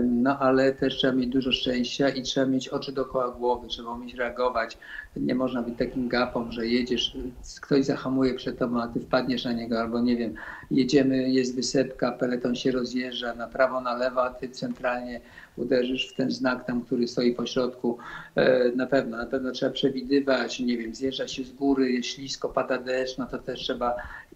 [0.03, 4.13] no ale też trzeba mieć dużo szczęścia i trzeba mieć oczy dookoła głowy, trzeba umieć
[4.13, 4.77] reagować.
[5.15, 7.17] Nie można być takim gapą, że jedziesz,
[7.61, 10.33] ktoś zahamuje przed tobą, a ty wpadniesz na niego, albo nie wiem,
[10.71, 15.21] jedziemy, jest wysepka, peleton się rozjeżdża na prawo, na lewo, a ty centralnie
[15.57, 17.97] uderzysz w ten znak tam, który stoi po środku.
[18.35, 22.49] E, na pewno, na pewno trzeba przewidywać, nie wiem, zjeżdża się z góry, jest ślisko,
[22.49, 23.95] pada deszcz, no to też trzeba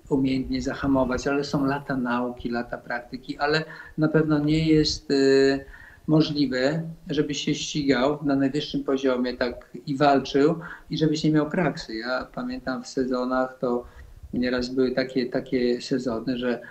[0.09, 3.63] umiejętnie zahamować, ale są lata nauki, lata praktyki, ale
[3.97, 5.65] na pewno nie jest y,
[6.07, 10.55] możliwe, żebyś się ścigał na najwyższym poziomie tak i walczył
[10.89, 11.95] i żebyś nie miał kraksy.
[11.95, 13.85] Ja pamiętam w sezonach to
[14.33, 16.61] nieraz były takie, takie sezony, że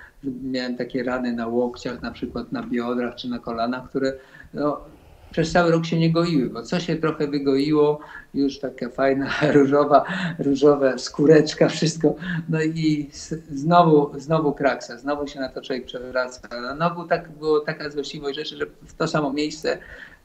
[0.43, 4.13] miałem takie rany na łokciach, na przykład na biodrach czy na kolanach, które
[4.55, 4.81] no,
[5.31, 8.01] przez cały rok się nie goiły, bo co się trochę wygoiło,
[8.35, 10.05] już taka fajna różowa,
[10.39, 12.15] różowa skóreczka, wszystko,
[12.49, 13.11] no i
[13.51, 16.49] znowu, znowu kraksa, znowu się na to człowiek przewraca.
[16.77, 19.79] Znowu tak było taka złośliwość rzeczy, że w to samo miejsce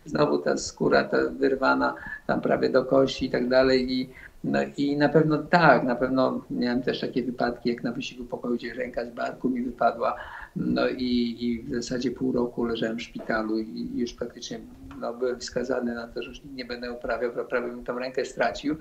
[0.06, 1.94] znowu ta skóra ta wyrwana
[2.28, 4.10] tam prawie do kości i tak dalej i
[4.44, 8.56] no i na pewno tak, na pewno miałem też takie wypadki, jak na wyścigu pokoju,
[8.56, 10.16] gdzie ręka z barku mi wypadła,
[10.56, 14.60] no i, i w zasadzie pół roku leżałem w szpitalu i już praktycznie
[15.00, 18.26] no, byłem wskazany na to, że już nie będę uprawiał, bo prawie bym tą rękę
[18.26, 18.76] stracił,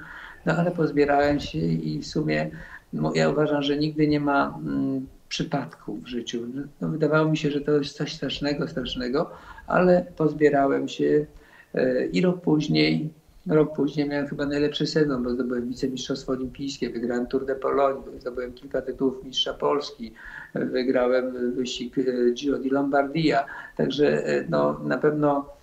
[0.46, 2.50] no ale pozbierałem się i w sumie
[2.92, 6.46] no, ja uważam, że nigdy nie ma mm, przypadków w życiu.
[6.80, 9.30] No, wydawało mi się, że to jest coś strasznego, strasznego,
[9.66, 11.26] ale pozbierałem się
[11.74, 13.10] e, i rok później
[13.46, 18.52] Rok później miałem chyba najlepszy sezon, bo zdobyłem wicemistrzostwo olimpijskie, wygrałem Tour de Pologne, zdobyłem
[18.52, 20.12] kilka tytułów mistrza Polski,
[20.54, 23.46] wygrałem wyścig e, Giro di Lombardia.
[23.76, 25.53] Także e, no, na pewno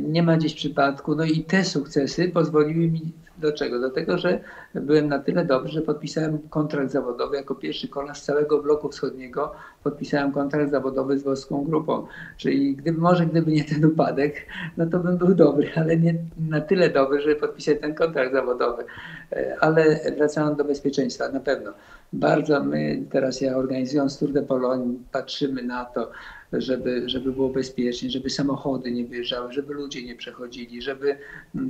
[0.00, 1.14] nie ma gdzieś przypadku.
[1.14, 3.80] No i te sukcesy pozwoliły mi do czego?
[3.80, 4.40] Do tego, że
[4.74, 9.52] byłem na tyle dobry, że podpisałem kontrakt zawodowy jako pierwszy kolarz z całego bloku wschodniego.
[9.84, 12.06] Podpisałem kontrakt zawodowy z włoską grupą.
[12.36, 16.14] Czyli gdyby, może gdyby nie ten upadek, no to bym był dobry, ale nie
[16.48, 18.84] na tyle dobry, żeby podpisać ten kontrakt zawodowy.
[19.32, 21.72] E, ale wracając do bezpieczeństwa, na pewno.
[22.12, 26.10] Bardzo my teraz ja organizując Tour de Pologne patrzymy na to,
[26.52, 31.18] żeby, żeby było bezpiecznie, żeby samochody nie wyjeżdżały, żeby ludzie nie przechodzili, żeby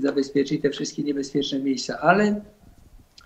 [0.00, 2.40] zabezpieczyć te wszystkie niebezpieczne miejsca, ale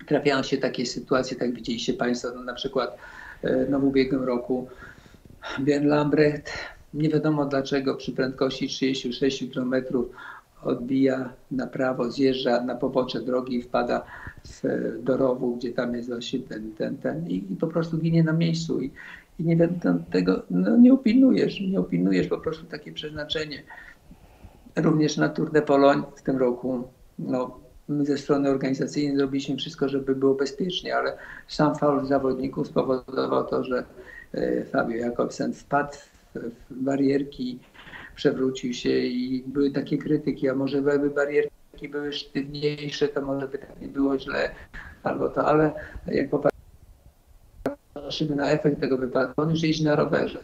[0.07, 2.97] trafiają się takie sytuacje, tak widzieliście Państwo, no na przykład
[3.43, 4.67] e, no w ubiegłym roku
[5.59, 6.51] Björn Lambrecht,
[6.93, 9.75] nie wiadomo dlaczego przy prędkości 36 km
[10.63, 14.05] odbija na prawo, zjeżdża na pobocze drogi i wpada
[14.45, 14.63] w,
[15.03, 18.33] do rowu, gdzie tam jest właśnie ten, ten, ten i, i po prostu ginie na
[18.33, 18.81] miejscu.
[18.81, 18.91] I,
[19.39, 19.69] i nie
[20.11, 23.63] tego no, nie upilnujesz, nie upilnujesz po prostu takie przeznaczenie.
[24.75, 26.83] Również na Tour de Pologne w tym roku,
[27.19, 33.47] no, my ze strony organizacyjnej zrobiliśmy wszystko, żeby było bezpiecznie, ale sam faul zawodników spowodował
[33.47, 33.83] to, że
[34.33, 35.97] e, Fabio Jakobsen wpadł
[36.69, 37.59] w barierki,
[38.15, 43.57] przewrócił się i były takie krytyki, a może były barierki były sztywniejsze, to może by
[43.57, 44.51] tak nie było źle,
[45.03, 45.73] albo to, ale
[46.07, 46.58] jak popatrzymy
[48.35, 50.39] na efekt tego wypadku, on już jeździ na rowerze.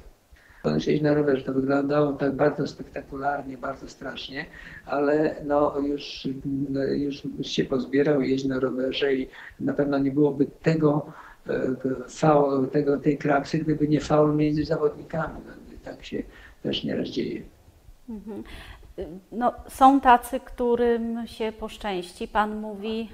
[0.63, 4.46] On już jeździ na rowerze, to wyglądało tak bardzo spektakularnie, bardzo strasznie,
[4.86, 6.28] ale no już,
[6.70, 9.28] no już się pozbierał, jeździ na rowerze i
[9.60, 11.13] na pewno nie byłoby tego,
[12.10, 15.34] faul, tego, tej klaksy, gdyby nie faul między zawodnikami.
[15.48, 16.24] No, tak się
[16.63, 17.41] też nieraz dzieje.
[18.10, 18.44] Mhm.
[19.32, 22.28] No, są tacy, którym się poszczęści.
[22.28, 23.10] Pan mówi,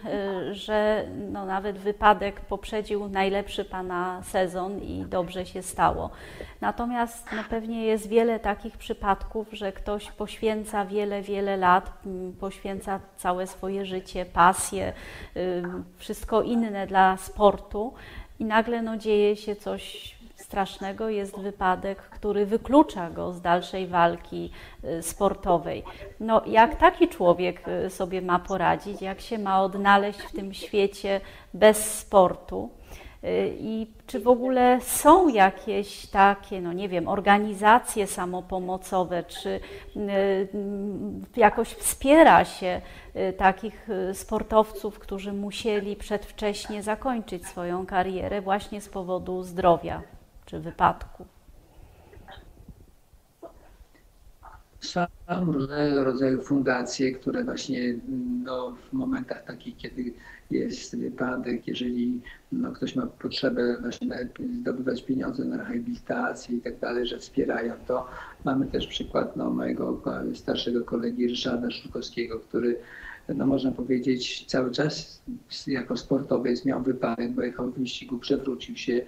[0.49, 6.09] y, że no, nawet wypadek poprzedził najlepszy Pana sezon i dobrze się stało.
[6.61, 11.93] Natomiast no, pewnie jest wiele takich przypadków, że ktoś poświęca wiele, wiele lat,
[12.39, 14.93] poświęca całe swoje życie, pasję,
[15.37, 15.63] y,
[15.97, 17.93] wszystko inne dla sportu
[18.39, 20.15] i nagle no, dzieje się coś
[20.51, 24.51] strasznego, jest wypadek, który wyklucza go z dalszej walki
[24.83, 25.83] y, sportowej.
[26.19, 31.21] No, jak taki człowiek y, sobie ma poradzić, jak się ma odnaleźć w tym świecie
[31.53, 32.69] bez sportu?
[33.23, 39.59] Y, I czy w ogóle są jakieś takie, no nie wiem, organizacje samopomocowe, czy
[41.35, 42.81] jakoś wspiera się
[43.37, 50.01] takich sportowców, którzy musieli przedwcześnie zakończyć swoją karierę właśnie z powodu zdrowia?
[50.51, 51.25] Czy wypadku?
[54.79, 55.05] Są
[55.45, 57.79] różnego rodzaju fundacje, które właśnie
[58.43, 60.13] no, w momentach takich, kiedy
[60.51, 67.07] jest wypadek, jeżeli no, ktoś ma potrzebę właśnie zdobywać pieniądze na rehabilitację i tak dalej,
[67.07, 68.07] że wspierają to.
[68.45, 70.01] Mamy też przykład no, mojego
[70.33, 72.79] starszego kolegi Ryszarda Szulkowskiego, który
[73.27, 75.21] no można powiedzieć cały czas
[75.67, 79.01] jako sportowiec miał wypadek, bo jechał w wyścigu, przewrócił się,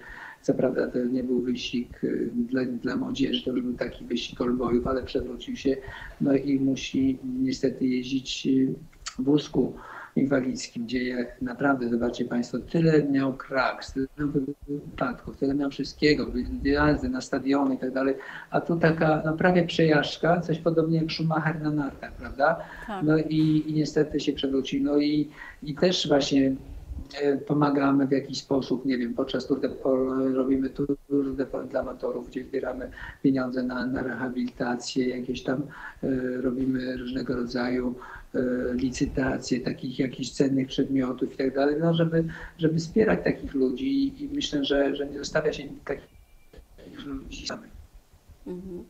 [0.44, 4.40] co prawda to nie był wyścig y, dla, dla młodzieży, to już był taki wyścig
[4.40, 5.76] olbojów, ale przewrócił się
[6.20, 8.74] no i musi niestety jeździć y,
[9.18, 9.74] w wózku
[10.16, 14.28] inwalidzkim, gdzie naprawdę, zobaczcie Państwo, tyle miał kraks, tyle miał
[14.68, 16.26] wypadków, tyle miał wszystkiego,
[16.62, 18.14] jazdy na stadiony i tak dalej,
[18.50, 22.60] a tu taka no, prawie przejażdżka, coś podobnie jak Schumacher na nartach, prawda?
[22.86, 23.04] Tak.
[23.04, 24.84] No i, i niestety się przewrócił.
[24.84, 25.30] No i,
[25.62, 26.54] i też właśnie
[27.46, 29.68] pomagamy w jakiś sposób, nie wiem, podczas Tour de
[30.34, 32.90] robimy Tour de dla amatorów, gdzie zbieramy
[33.22, 35.62] pieniądze na, na rehabilitację, jakieś tam
[36.02, 36.08] e,
[36.40, 37.94] robimy różnego rodzaju
[38.34, 38.40] e,
[38.74, 42.24] licytacje takich jakichś cennych przedmiotów i tak dalej, no żeby,
[42.58, 47.70] żeby wspierać takich ludzi i myślę, że, że nie zostawia się takich ludzi samych.
[48.46, 48.84] Mhm.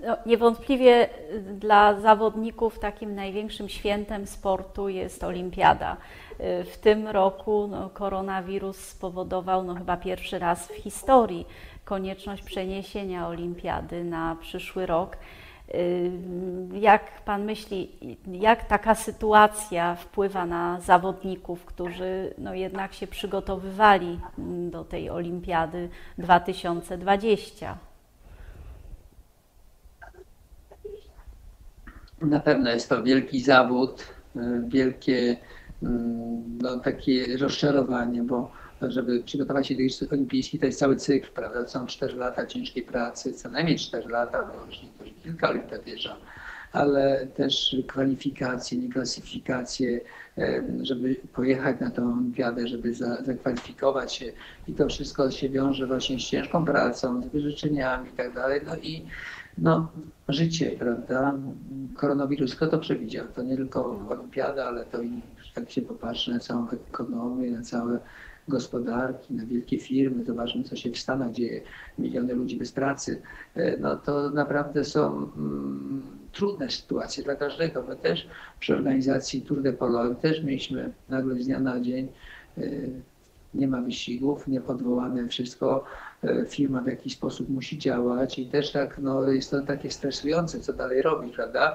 [0.00, 1.08] No, niewątpliwie
[1.40, 5.96] dla zawodników takim największym świętem sportu jest olimpiada.
[6.72, 11.46] W tym roku no, koronawirus spowodował no, chyba pierwszy raz w historii
[11.84, 15.16] konieczność przeniesienia olimpiady na przyszły rok.
[16.72, 24.20] Jak Pan myśli, jak taka sytuacja wpływa na zawodników, którzy no jednak się przygotowywali
[24.70, 27.85] do tej olimpiady 2020?
[32.20, 35.36] Na pewno jest to wielki zawód, y, wielkie
[35.82, 38.50] mm, no, takie rozczarowanie, bo
[38.82, 41.68] żeby przygotować się do Igrzysk Olimpijskich, to jest cały cykl, prawda?
[41.68, 46.10] Są 4 lata ciężkiej pracy, co najmniej 4 lata, bo już niektórzy kilka olimpiad wierzą,
[46.72, 50.00] ale też kwalifikacje, nieklasyfikacje,
[50.82, 54.32] żeby pojechać na tę olimpiadę, żeby za, zakwalifikować się
[54.68, 58.60] i to wszystko się wiąże właśnie z ciężką pracą, z wyrzeczeniami i tak dalej.
[58.66, 59.06] No i
[59.58, 59.92] no,
[60.28, 61.34] życie, prawda?
[61.94, 63.26] Koronawirus, kto to przewidział?
[63.34, 65.20] To nie tylko olimpiada, ale to i
[65.56, 67.98] jak się popatrzy na całą ekonomię, na całe
[68.48, 71.60] gospodarki, na wielkie firmy, zobaczmy co się w Stanach dzieje,
[71.98, 73.22] miliony ludzi bez pracy,
[73.54, 77.84] e, no to naprawdę są mm, trudne sytuacje dla każdego.
[77.88, 78.28] My też
[78.60, 82.08] przy organizacji Tour de Polo też mieliśmy nagle z dnia na dzień
[82.58, 82.62] e,
[83.54, 85.84] nie ma wyścigów, nie podwołane wszystko,
[86.48, 90.72] firma w jakiś sposób musi działać i też tak, no, jest to takie stresujące, co
[90.72, 91.74] dalej robić, prawda?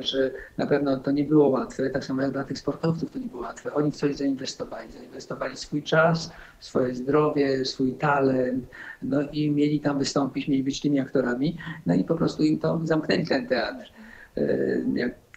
[0.00, 3.26] że na pewno to nie było łatwe, tak samo jak dla tych sportowców to nie
[3.26, 3.74] było łatwe.
[3.74, 8.64] Oni w coś zainwestowali, zainwestowali swój czas, swoje zdrowie, swój talent,
[9.02, 12.80] no i mieli tam wystąpić, mieli być tymi aktorami, no i po prostu im to
[12.84, 13.92] zamknęli ten teatr.
[14.36, 14.46] E,
[14.94, 15.27] jak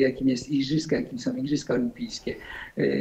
[0.00, 2.34] jakim jest igrzyska, jakim są igrzyska olimpijskie.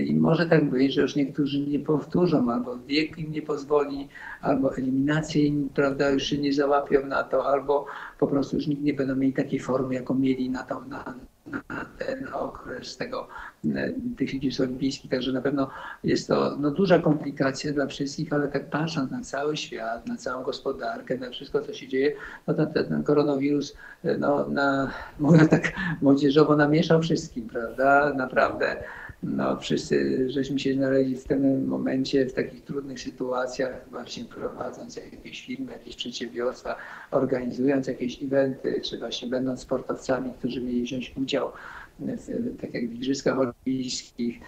[0.05, 4.07] I może tak być, że już niektórzy nie powtórzą, albo wiek im nie pozwoli,
[4.41, 7.85] albo eliminacje im prawda, już się nie załapią na to, albo
[8.19, 11.15] po prostu już nikt nie będą mieli takiej formy, jaką mieli na, to, na
[11.51, 13.27] na ten okres tego,
[13.75, 15.69] e, tych Igrzysk Olimpijskich, także na pewno
[16.03, 20.43] jest to no, duża komplikacja dla wszystkich, ale tak patrząc na cały świat, na całą
[20.43, 22.13] gospodarkę, na wszystko, co się dzieje,
[22.47, 25.71] no ten, ten koronawirus, e, no, na, mówię tak
[26.01, 28.83] młodzieżowo, namieszał wszystkim, prawda, naprawdę
[29.23, 35.45] no, wszyscy żeśmy się znaleźli w tym momencie w takich trudnych sytuacjach, właśnie prowadząc jakieś
[35.45, 36.75] firmy, jakieś przedsiębiorstwa,
[37.11, 41.51] organizując jakieś eventy, czy właśnie będąc sportowcami, którzy mieli wziąć udział
[41.99, 44.39] w, tak jak w Igrzyskach Olimpijskich.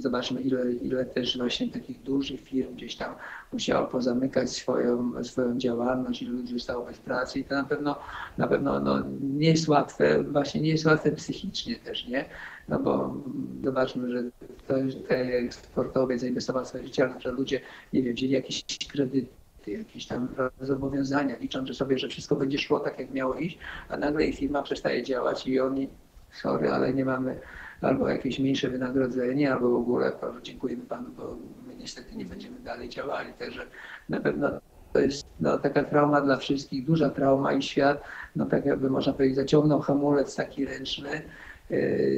[0.00, 3.14] Zobaczmy, ile, ile też właśnie takich dużych firm gdzieś tam
[3.52, 7.98] musiało pozamykać swoją, swoją działalność, ile ludzi zostało bez pracy i to na pewno,
[8.38, 12.24] na pewno no, nie jest łatwe, właśnie nie jest łatwe psychicznie też, nie?
[12.68, 13.14] No bo
[13.64, 14.22] zobaczmy, że
[14.58, 14.94] ktoś,
[15.50, 17.60] sportowiec zainwestował swoje życie, że ludzie,
[17.92, 19.28] nie wiem, wzięli jakieś kredyty,
[19.66, 20.28] jakieś tam
[20.60, 23.58] zobowiązania, licząc sobie, że wszystko będzie szło tak, jak miało iść,
[23.88, 25.88] a nagle ich firma przestaje działać i oni,
[26.32, 27.40] sorry, ale nie mamy
[27.82, 31.36] albo jakieś mniejsze wynagrodzenie, albo w ogóle dziękujemy Panu, bo
[31.66, 33.32] my niestety nie będziemy dalej działali.
[33.32, 33.66] Także
[34.08, 34.50] na pewno
[34.92, 38.02] to jest no, taka trauma dla wszystkich, duża trauma i świat,
[38.36, 41.22] no tak jakby można powiedzieć, zaciągnął hamulec taki ręczny,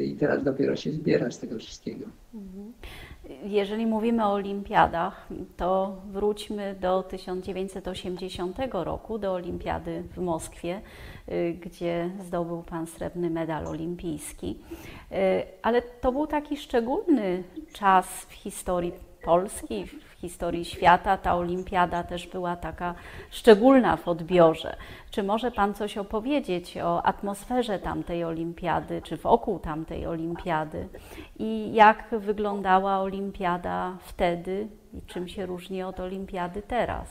[0.05, 2.07] i teraz dopiero się zbiera z tego wszystkiego.
[3.45, 10.81] Jeżeli mówimy o olimpiadach, to wróćmy do 1980 roku, do olimpiady w Moskwie,
[11.29, 14.59] y, gdzie zdobył Pan srebrny medal olimpijski.
[15.13, 15.15] Y,
[15.63, 17.43] ale to był taki szczególny
[17.73, 18.93] czas w historii
[19.25, 19.85] Polski,
[20.25, 21.17] historii świata.
[21.17, 22.95] Ta olimpiada też była taka
[23.31, 24.77] szczególna w odbiorze.
[25.11, 30.89] Czy może Pan coś opowiedzieć o atmosferze tamtej olimpiady, czy wokół tamtej olimpiady
[31.39, 37.09] i jak wyglądała olimpiada wtedy i czym się różni od olimpiady teraz?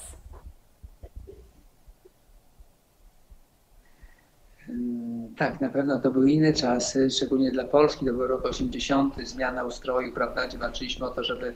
[4.70, 8.05] Mm, tak, na pewno to były inne czasy, szczególnie dla Polski.
[8.05, 11.53] To był rok 80, zmiana ustroju, prawda, gdzie walczyliśmy o to, żeby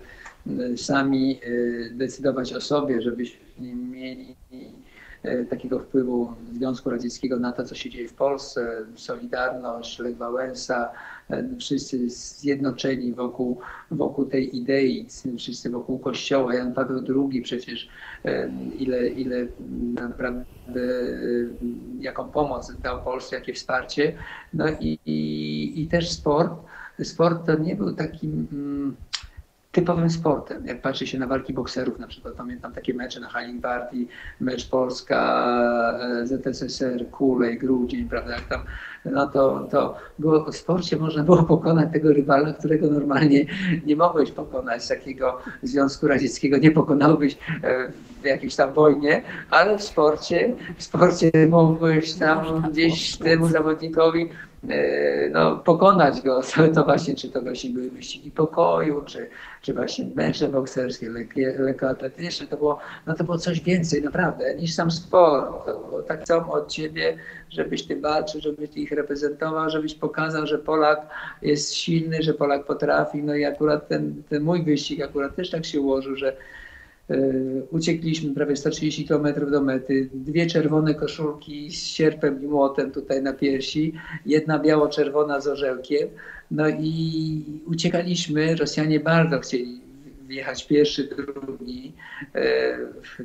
[0.77, 3.45] sami y, decydować o sobie, żebyśmy
[3.75, 4.35] mieli
[5.25, 8.85] y, takiego wpływu Związku Radzieckiego na to, co się dzieje w Polsce.
[8.95, 10.91] Solidarność, Lech Wałęsa,
[11.59, 13.59] wszyscy zjednoczeni wokół,
[13.91, 16.55] wokół tej idei, wszyscy wokół Kościoła.
[16.55, 17.89] Jan Paweł II przecież
[18.79, 19.47] ile, ile
[19.93, 20.81] naprawdę
[21.99, 24.13] jaką pomoc dał Polsce, jakie wsparcie.
[24.53, 26.53] No i, i, i też sport.
[27.03, 28.95] Sport to nie był takim mm,
[29.77, 30.65] typowym sportem.
[30.65, 34.07] Jak patrzy się na walki bokserów, na przykład pamiętam takie mecze na Halinbardi,
[34.39, 35.19] mecz Polska,
[36.21, 38.61] e, ZSSR, Kulej, Grudzień, prawda, jak tam,
[39.05, 43.45] no to, to było, w sporcie można było pokonać tego rywala, którego normalnie
[43.85, 49.83] nie mogłeś pokonać, takiego Związku Radzieckiego nie pokonałbyś e, w jakiejś tam wojnie, ale w
[49.83, 54.29] sporcie, w sporcie mogłeś tam gdzieś temu zawodnikowi
[55.31, 56.41] no, pokonać go,
[56.75, 59.29] to właśnie czy to właśnie były wyścigi pokoju, czy,
[59.61, 61.09] czy właśnie mecze bokserskie,
[61.59, 65.69] lekkoatletyczne, to było, no to było coś więcej naprawdę niż sam sport.
[66.07, 67.17] Tak chcą od ciebie,
[67.49, 71.07] żebyś ty walczył, żebyś ich reprezentował, żebyś pokazał, że Polak
[71.41, 73.23] jest silny, że Polak potrafi.
[73.23, 76.35] No i akurat ten, ten mój wyścig akurat też tak się ułożył, że E,
[77.71, 80.09] uciekliśmy prawie 130 km do mety.
[80.13, 83.93] Dwie czerwone koszulki z sierpem i młotem tutaj na piersi,
[84.25, 86.09] jedna biało-czerwona z orzełkiem.
[86.51, 88.55] No i uciekaliśmy.
[88.55, 89.86] Rosjanie bardzo chcieli
[90.27, 91.93] wjechać pierwszy, drugi.
[92.35, 92.77] E,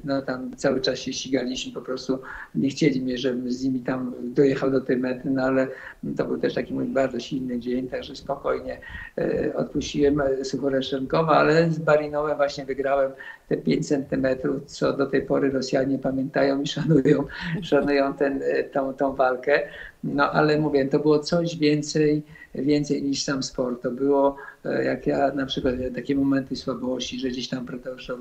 [0.05, 2.19] no tam cały czas się ścigaliśmy, po prostu
[2.55, 5.69] nie chcieli mnie, żebym z nimi tam dojechał do tej mety, no ale
[6.17, 8.79] to był też taki mój bardzo silny dzień, także spokojnie
[9.19, 13.13] e, odpuściłem Suchoreszczenkowa, ale z Barinowem właśnie wygrałem
[13.49, 17.25] te 5 centymetrów, co do tej pory Rosjanie pamiętają i szanują,
[17.63, 19.61] szanują ten, e, tą, tą walkę.
[20.05, 22.23] No ale mówię, to było coś więcej,
[22.55, 23.83] więcej niż sam sport.
[23.83, 28.15] To było, e, jak ja na przykład takie momenty słabości, że gdzieś tam protoszą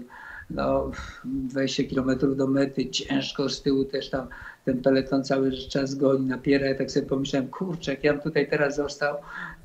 [0.49, 0.91] no,
[1.25, 4.27] 20 kilometrów do mety, ciężko z tyłu też tam
[4.65, 6.67] ten peleton cały czas goni, napiera.
[6.67, 9.15] Ja tak sobie pomyślałem, kurczę, jak ja bym tutaj teraz został,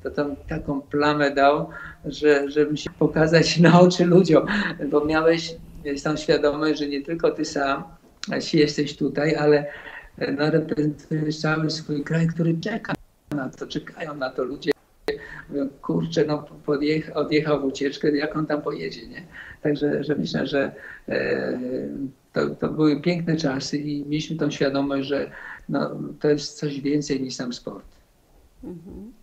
[0.03, 1.69] to tam taką plamę dał,
[2.05, 4.45] że, żeby się pokazać na oczy ludziom,
[4.91, 5.55] bo miałeś
[6.03, 7.83] tam świadomość, że nie tylko ty sam
[8.53, 9.65] jesteś tutaj, ale
[10.37, 12.96] no, reprezentujesz cały swój kraj, który czeka
[13.35, 14.71] na to, czekają na to ludzie.
[15.49, 19.23] Mówią, kurczę, no podjechał, odjechał w ucieczkę, jak on tam pojedzie, nie?
[19.61, 20.71] Także że myślę, że
[21.09, 21.59] e,
[22.33, 25.31] to, to, były piękne czasy i mieliśmy tą świadomość, że
[25.69, 27.85] no, to jest coś więcej niż sam sport.
[28.63, 29.13] Mhm.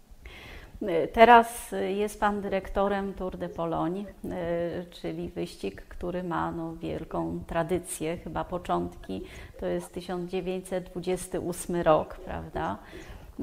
[1.13, 8.17] Teraz jest Pan dyrektorem Tour de Pologne, e, czyli wyścig, który ma no, wielką tradycję,
[8.17, 9.23] chyba początki,
[9.61, 12.79] to jest 1928 rok, prawda?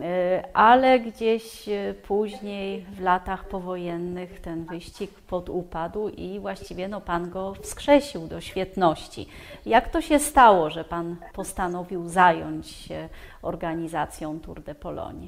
[0.01, 7.29] E, ale gdzieś e, później w latach powojennych ten wyścig podupadł i właściwie no, Pan
[7.29, 9.27] go wskrzesił do świetności.
[9.65, 13.09] Jak to się stało, że Pan postanowił zająć się
[13.41, 15.27] organizacją Tour de Pologne?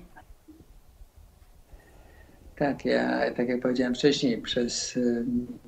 [2.55, 4.99] Tak, ja, tak jak powiedziałem wcześniej, przez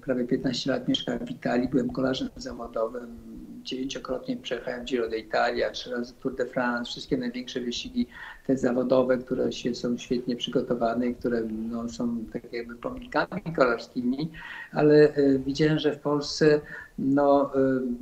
[0.02, 3.18] prawie 15 lat mieszkałem w Italii, byłem kolarzem zawodowym,
[3.66, 8.08] dziewięciokrotnie przejechałem Giro d'Italia, trzy razy Tour de France, wszystkie największe wyścigi
[8.48, 14.32] te zawodowe, które się są świetnie przygotowane i które no, są tak jakby pomnikami kolarskimi,
[14.72, 16.62] ale y, widziałem, że w Polsce
[17.00, 17.52] no,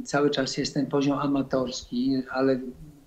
[0.01, 2.59] y, cały czas jest ten poziom amatorski, ale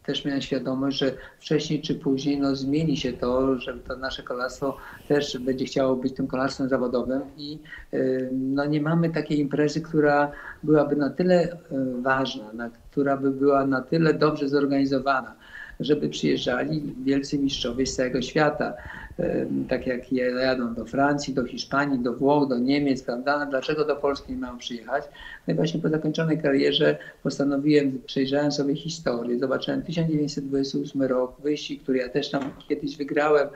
[0.06, 4.76] też miałem świadomość, że wcześniej czy później no, zmieni się to, że to nasze kolarstwo
[5.08, 7.58] też będzie chciało być tym kolarstwem zawodowym i
[7.94, 10.32] y, no, nie mamy takiej imprezy, która
[10.62, 11.56] byłaby na tyle y,
[12.02, 15.34] ważna, na, która by była na tyle dobrze zorganizowana,
[15.80, 18.74] żeby przyjeżdżali wielcy mistrzowie z całego świata
[19.68, 23.46] tak jak jadą do Francji, do Hiszpanii, do Włoch, do Niemiec, prawda?
[23.46, 25.04] Dlaczego do Polski nie mają przyjechać?
[25.46, 31.98] No i właśnie po zakończonej karierze postanowiłem, przejrzałem sobie historię, zobaczyłem 1928 rok, wyścig, który
[31.98, 33.48] ja też tam kiedyś wygrałem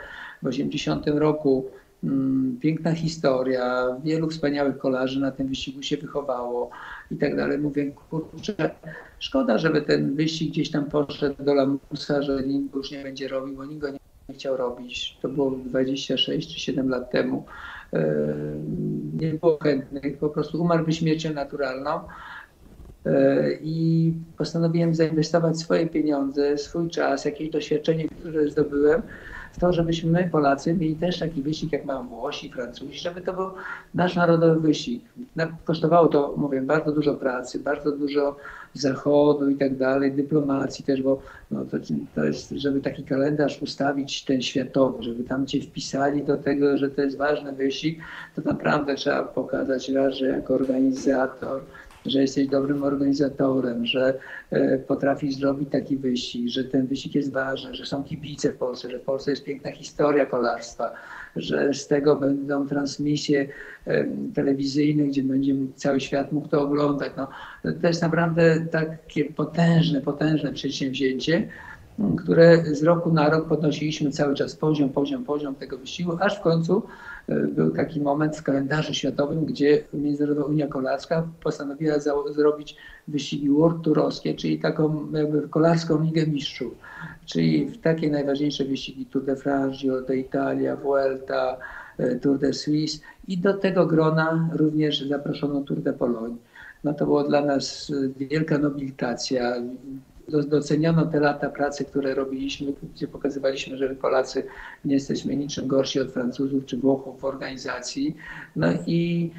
[0.43, 1.71] w 80 roku.
[2.05, 6.71] Mm, piękna historia, wielu wspaniałych kolarzy na tym wyścigu się wychowało
[7.11, 7.59] i tak dalej.
[7.59, 8.71] Mówię, kurczę,
[9.19, 13.57] szkoda, żeby ten wyścig gdzieś tam poszedł do lamusa, że nikt już nie będzie robił,
[13.57, 13.99] bo nikt go nie
[14.33, 15.19] chciał robić.
[15.23, 17.45] To było 26 czy 7 lat temu.
[17.93, 18.25] E,
[19.15, 22.01] nie było chętnych, po prostu umarłby śmiercią naturalną.
[23.07, 29.03] E, I postanowiłem zainwestować swoje pieniądze, swój czas, jakieś doświadczenie, które zdobyłem
[29.59, 33.51] to, żebyśmy my, Polacy, mieli też taki wyścig, jak mają Włosi, Francuzi, żeby to był
[33.95, 35.05] nasz narodowy wyścig.
[35.65, 38.37] Kosztowało to, mówię, bardzo dużo pracy, bardzo dużo
[38.75, 41.77] zachodu i tak dalej, dyplomacji też, bo no to,
[42.15, 46.91] to jest, żeby taki kalendarz ustawić, ten światowy, żeby tam cię wpisali do tego, że
[46.91, 48.01] to jest ważny wyścig,
[48.37, 51.63] to naprawdę trzeba pokazać raz, że jako organizator,
[52.07, 54.19] że jesteś dobrym organizatorem, że
[54.51, 58.91] e, potrafisz zrobić taki wyścig, że ten wyścig jest ważny, że są kibice w Polsce,
[58.91, 60.93] że w Polsce jest piękna historia kolarstwa,
[61.37, 63.49] że z tego będą transmisje
[63.87, 67.13] e, telewizyjne, gdzie będzie cały świat mógł to oglądać.
[67.17, 67.29] No,
[67.83, 71.49] to jest naprawdę takie potężne, potężne przedsięwzięcie,
[72.25, 76.41] które z roku na rok podnosiliśmy cały czas poziom, poziom, poziom tego wyścigu, aż w
[76.41, 76.83] końcu
[77.29, 81.95] był taki moment w kalendarzu światowym, gdzie Międzynarodowa Unia Kolarska postanowiła
[82.31, 82.77] zrobić
[83.09, 86.75] wyścigi World Tourowskie, czyli taką jakby kolarską Ligę Mistrzów,
[87.27, 91.57] czyli w takie najważniejsze wyścigi Tour de France, Giro d'Italia, Vuelta,
[91.99, 92.99] e, Tour de Suisse
[93.29, 96.37] i do tego grona również zaproszono Tour de Pologne.
[96.85, 99.55] No to było dla nas wielka nobilitacja,
[100.49, 104.45] doceniono te lata pracy, które robiliśmy, gdzie pokazywaliśmy, że Polacy
[104.85, 108.17] nie jesteśmy niczym gorsi od Francuzów czy Włochów w organizacji.
[108.57, 109.31] No i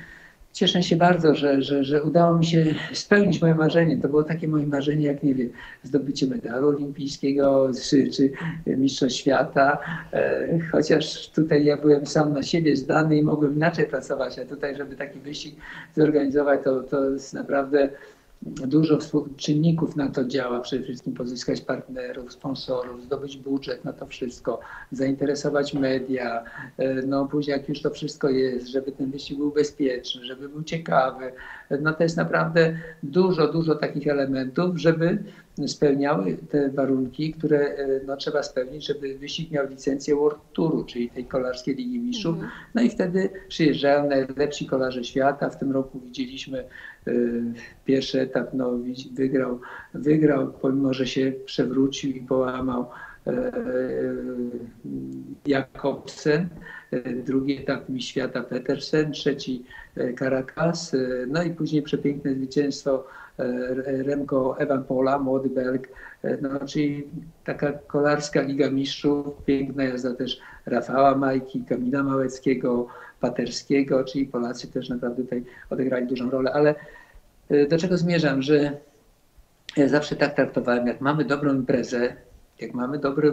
[0.53, 3.97] cieszę się bardzo, że, że, że udało mi się spełnić moje marzenie.
[3.97, 5.49] To było takie moje marzenie, jak nie wiem,
[5.83, 8.31] zdobycie medalu olimpijskiego czy, czy
[8.67, 9.77] Mistrzostw Świata.
[10.13, 14.75] E, chociaż tutaj ja byłem sam na siebie zdany i mogłem inaczej pracować, a tutaj,
[14.75, 15.55] żeby taki wyścig
[15.95, 17.89] zorganizować, to, to jest naprawdę
[18.41, 18.97] dużo
[19.37, 24.59] czynników na to działa, przede wszystkim pozyskać partnerów, sponsorów, zdobyć budżet na to wszystko,
[24.91, 26.43] zainteresować media,
[26.77, 30.63] e, no później jak już to wszystko jest, żeby ten wyścig był bezpieczny, żeby był
[30.63, 31.31] ciekawy,
[31.81, 35.23] no to jest naprawdę dużo, dużo takich elementów, żeby
[35.67, 41.09] spełniały te warunki, które e, no, trzeba spełnić, żeby wyścig miał licencję World Touru, czyli
[41.09, 42.33] tej kolarskiej Ligi Mistrzów.
[42.33, 42.51] Mhm.
[42.75, 45.49] No i wtedy przyjeżdżają najlepsi kolarze świata.
[45.49, 46.65] W tym roku widzieliśmy
[47.07, 47.43] y,
[47.85, 48.71] pierwszy etap, no,
[49.13, 49.59] wygrał,
[49.93, 52.85] wygrał, pomimo że się przewrócił i połamał
[53.27, 53.31] y,
[55.45, 56.49] Jakobsen.
[57.25, 59.63] Drugi etap mi świata Petersen, trzeci
[60.19, 60.95] Caracas,
[61.27, 63.05] no i później przepiękne zwycięstwo
[63.41, 65.87] E, Remco Evanpola, młody Belg,
[66.23, 67.07] e, no, czyli
[67.45, 72.87] taka kolarska Liga Mistrzów, piękna jazda też Rafała Majki, Kamila Małeckiego,
[73.19, 76.75] Paterskiego, czyli Polacy też naprawdę tutaj odegrali dużą rolę, ale
[77.49, 78.77] e, do czego zmierzam, że
[79.77, 82.13] ja zawsze tak traktowałem, jak mamy dobrą imprezę,
[82.59, 83.31] jak mamy dobre,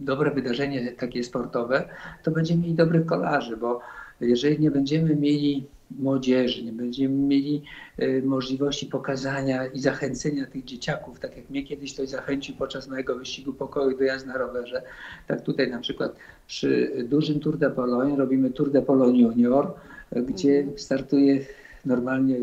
[0.00, 1.88] dobre wydarzenie takie sportowe,
[2.22, 3.80] to będziemy mieli dobrych kolarzy, bo
[4.20, 7.62] jeżeli nie będziemy mieli młodzieży, nie będziemy mieli
[7.98, 13.16] e, możliwości pokazania i zachęcenia tych dzieciaków, tak jak mnie kiedyś ktoś zachęcił podczas mojego
[13.18, 14.82] wyścigu pokoju do jazdy na rowerze.
[15.26, 16.16] Tak tutaj na przykład
[16.46, 19.74] przy dużym Tour de Pologne robimy Tour de Pologne Junior,
[20.12, 20.78] gdzie mhm.
[20.78, 21.40] startuje
[21.86, 22.36] normalnie,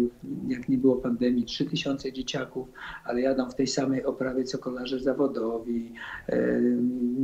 [0.48, 2.68] jak nie było pandemii, 3000 dzieciaków,
[3.06, 5.94] ale jadą w tej samej oprawie co kolarze zawodowi,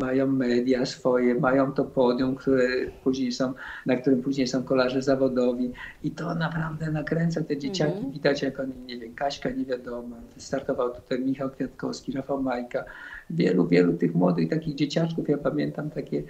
[0.01, 2.67] mają media swoje, mają to podium, które
[3.03, 3.53] później są,
[3.85, 5.71] na którym później są kolarze zawodowi
[6.03, 7.99] i to naprawdę nakręca te dzieciaki.
[7.99, 8.11] Mm.
[8.11, 12.83] Widać jak oni, nie wiem, Kaśka nie wiadomo, startował tutaj Michał Kwiatkowski, Rafał Majka,
[13.29, 16.23] wielu, wielu tych młodych takich dzieciaczków, ja pamiętam takie e,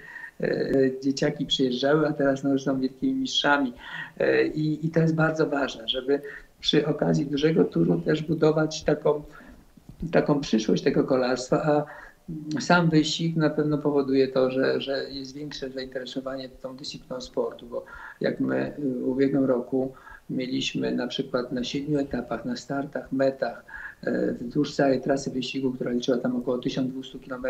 [1.02, 3.72] dzieciaki przyjeżdżały, a teraz no, są wielkimi mistrzami.
[4.18, 6.20] E, I, i to jest bardzo ważne, żeby
[6.60, 9.22] przy okazji dużego turu też budować taką,
[10.12, 11.56] taką przyszłość tego kolarstwa,
[12.56, 17.66] a sam wyścig na pewno powoduje to, że, że jest większe zainteresowanie tą dyscypliną sportu,
[17.66, 17.84] bo
[18.20, 19.92] jak my w ubiegłym roku
[20.30, 23.87] mieliśmy na przykład na siedmiu etapach, na startach, metach, e,
[24.40, 27.46] wzdłuż całej trasy wyścigu, która liczyła tam około 1200 km,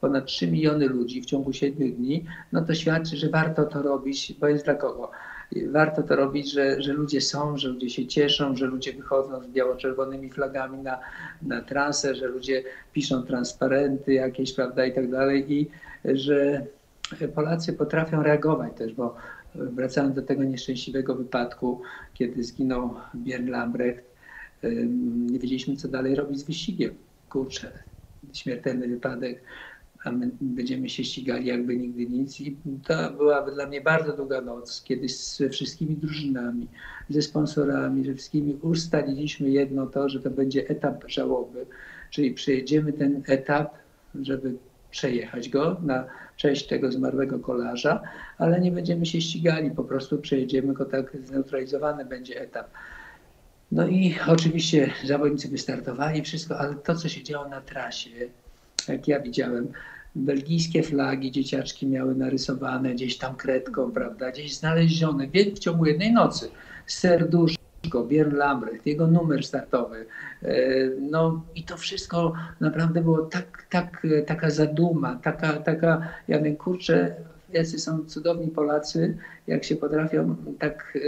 [0.00, 4.34] ponad 3 miliony ludzi w ciągu 7 dni, no to świadczy, że warto to robić,
[4.40, 5.10] bo jest dla kogo?
[5.66, 9.48] warto to robić, że, że ludzie są, że ludzie się cieszą, że ludzie wychodzą z
[9.48, 10.98] biało-czerwonymi flagami na,
[11.42, 12.62] na trasę, że ludzie
[12.92, 15.70] piszą transparenty jakieś, prawda, i tak dalej i
[16.04, 16.66] że
[17.34, 19.16] Polacy potrafią reagować też, bo
[19.54, 21.82] wracając do tego nieszczęśliwego wypadku,
[22.14, 24.04] kiedy zginął Björn Lambrecht,
[25.30, 26.94] nie wiedzieliśmy, co dalej robić z wyścigiem.
[27.28, 27.72] Kurczę,
[28.32, 29.42] śmiertelny wypadek,
[30.04, 32.40] a my będziemy się ścigali jakby nigdy nic.
[32.40, 32.56] I
[32.86, 36.68] to była dla mnie bardzo długa noc, kiedy ze wszystkimi drużynami,
[37.08, 41.66] ze sponsorami, ze wszystkimi ustaliliśmy jedno to, że to będzie etap żałoby,
[42.10, 43.74] czyli przejedziemy ten etap,
[44.14, 44.54] żeby
[44.90, 46.04] przejechać go na
[46.36, 48.02] cześć tego zmarłego kolarza,
[48.38, 52.70] ale nie będziemy się ścigali, po prostu przejedziemy go tak, zneutralizowany będzie etap.
[53.72, 58.10] No i oczywiście zawodnicy wystartowali, wszystko, ale to, co się działo na trasie,
[58.88, 59.72] jak ja widziałem,
[60.14, 66.50] belgijskie flagi dzieciaczki miały narysowane gdzieś tam kredką, prawda, gdzieś znalezione w ciągu jednej nocy.
[66.86, 67.58] Serduszko,
[68.04, 70.06] Björn Lambrecht, jego numer startowy.
[70.42, 70.54] E,
[71.00, 77.14] no i to wszystko naprawdę było tak, tak, taka zaduma, taka, taka, ja wiem, kurczę,
[77.52, 79.16] jacy są cudowni Polacy,
[79.46, 81.00] jak się potrafią tak e,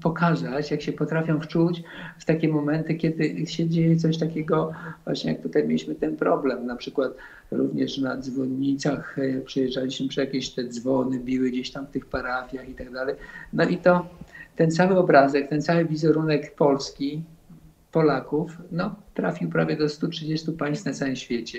[0.00, 1.82] pokazać, jak się potrafią wczuć
[2.18, 4.72] w takie momenty, kiedy się dzieje coś takiego,
[5.04, 7.12] właśnie jak tutaj mieliśmy ten problem, na przykład
[7.50, 12.06] również na dzwonnicach, jak e, przejeżdżaliśmy przez jakieś te dzwony, biły gdzieś tam w tych
[12.06, 13.14] parafiach i tak dalej.
[13.52, 14.06] No i to
[14.56, 17.22] ten cały obrazek, ten cały wizerunek Polski,
[17.92, 21.58] Polaków, no, trafił prawie do 130 państw na całym świecie.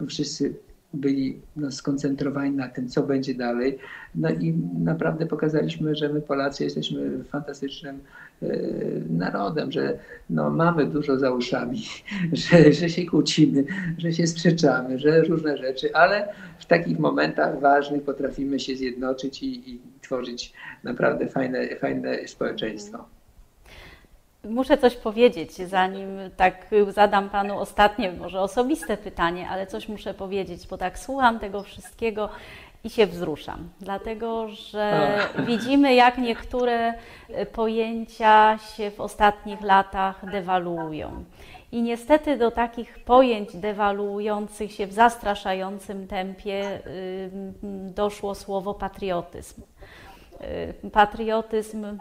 [0.00, 0.54] No, wszyscy
[0.94, 3.78] byli no, skoncentrowani na tym, co będzie dalej.
[4.14, 7.98] No i naprawdę pokazaliśmy, że my Polacy jesteśmy fantastycznym
[8.42, 8.48] e,
[9.10, 9.98] narodem, że
[10.30, 11.82] no, mamy dużo za uszami,
[12.32, 13.64] że, że się kłócimy,
[13.98, 16.28] że się sprzeczamy, że różne rzeczy, ale
[16.58, 20.52] w takich momentach ważnych potrafimy się zjednoczyć i, i tworzyć
[20.84, 23.19] naprawdę fajne, fajne społeczeństwo.
[24.44, 30.66] Muszę coś powiedzieć, zanim tak zadam Panu ostatnie, może osobiste pytanie, ale coś muszę powiedzieć,
[30.66, 32.28] bo tak słucham tego wszystkiego
[32.84, 36.94] i się wzruszam, dlatego że widzimy, jak niektóre
[37.52, 41.24] pojęcia się w ostatnich latach dewaluują.
[41.72, 46.80] I niestety do takich pojęć dewaluujących się w zastraszającym tempie
[47.94, 49.62] doszło słowo patriotyzm.
[50.44, 51.98] Y, patriotyzm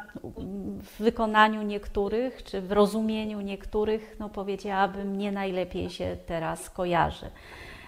[0.81, 7.25] w wykonaniu niektórych, czy w rozumieniu niektórych, no powiedziałabym, nie najlepiej się teraz kojarzy.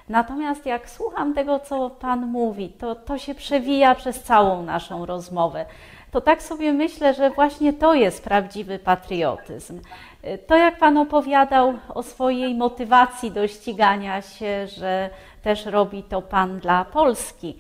[0.10, 5.66] Natomiast jak słucham tego, co Pan mówi, to, to się przewija przez całą naszą rozmowę.
[6.12, 9.80] To tak sobie myślę, że właśnie to jest prawdziwy patriotyzm.
[10.24, 15.10] Y, to, jak Pan opowiadał o swojej motywacji do ścigania się, że
[15.44, 17.58] też robi to Pan dla Polski.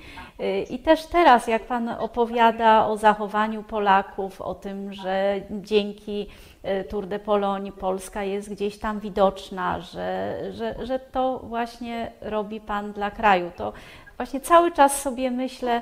[0.70, 6.28] I też teraz, jak Pan opowiada o zachowaniu Polaków, o tym, że dzięki
[6.64, 12.62] e, Tour de Pologne Polska jest gdzieś tam widoczna, że, że, że to właśnie robi
[12.62, 13.74] Pan dla kraju, to
[14.18, 15.82] właśnie cały czas sobie myślę,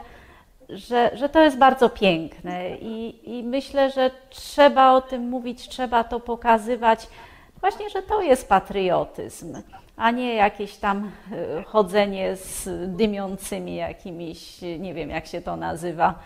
[0.70, 6.04] że, że to jest bardzo piękne i, i myślę, że trzeba o tym mówić, trzeba
[6.04, 7.08] to pokazywać,
[7.60, 9.56] właśnie, że to jest patriotyzm
[10.00, 16.20] a nie jakieś tam e, chodzenie z dymiącymi jakimiś, nie wiem jak się to nazywa,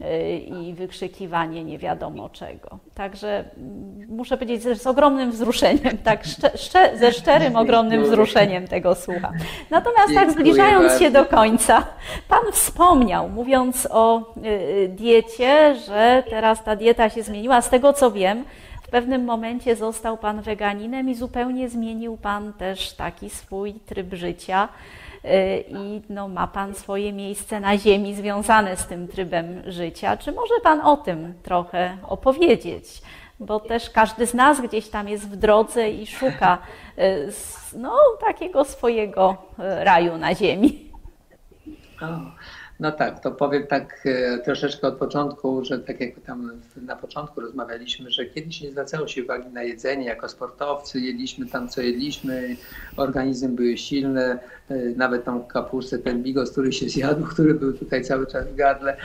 [0.00, 2.78] e, i wykrzykiwanie nie wiadomo czego.
[2.94, 8.68] Także mm, muszę powiedzieć, że z ogromnym wzruszeniem, tak szcze, szcze, ze szczerym, ogromnym wzruszeniem
[8.68, 9.32] tego słucham.
[9.70, 11.86] Natomiast tak zbliżając się do końca,
[12.28, 17.62] Pan wspomniał, mówiąc o e, diecie, że teraz ta dieta się zmieniła.
[17.62, 18.44] Z tego co wiem,
[18.90, 24.68] w pewnym momencie został Pan weganinem i zupełnie zmienił Pan też taki swój tryb życia
[25.24, 30.16] y, i no, ma Pan swoje miejsce na ziemi związane z tym trybem życia.
[30.16, 33.02] Czy może Pan o tym trochę opowiedzieć?
[33.40, 36.58] bo też każdy z nas gdzieś tam jest w drodze i szuka
[37.76, 40.90] no, takiego swojego raju na ziemi.
[42.80, 47.40] No tak, to powiem tak e, troszeczkę od początku, że tak jak tam na początku
[47.40, 52.56] rozmawialiśmy, że kiedyś nie zwracało się uwagi na jedzenie jako sportowcy, jedliśmy tam co jedliśmy,
[52.96, 58.04] organizm były silne, e, nawet tą kapustę, ten bigos, który się zjadł, który był tutaj
[58.04, 58.96] cały czas w gardle,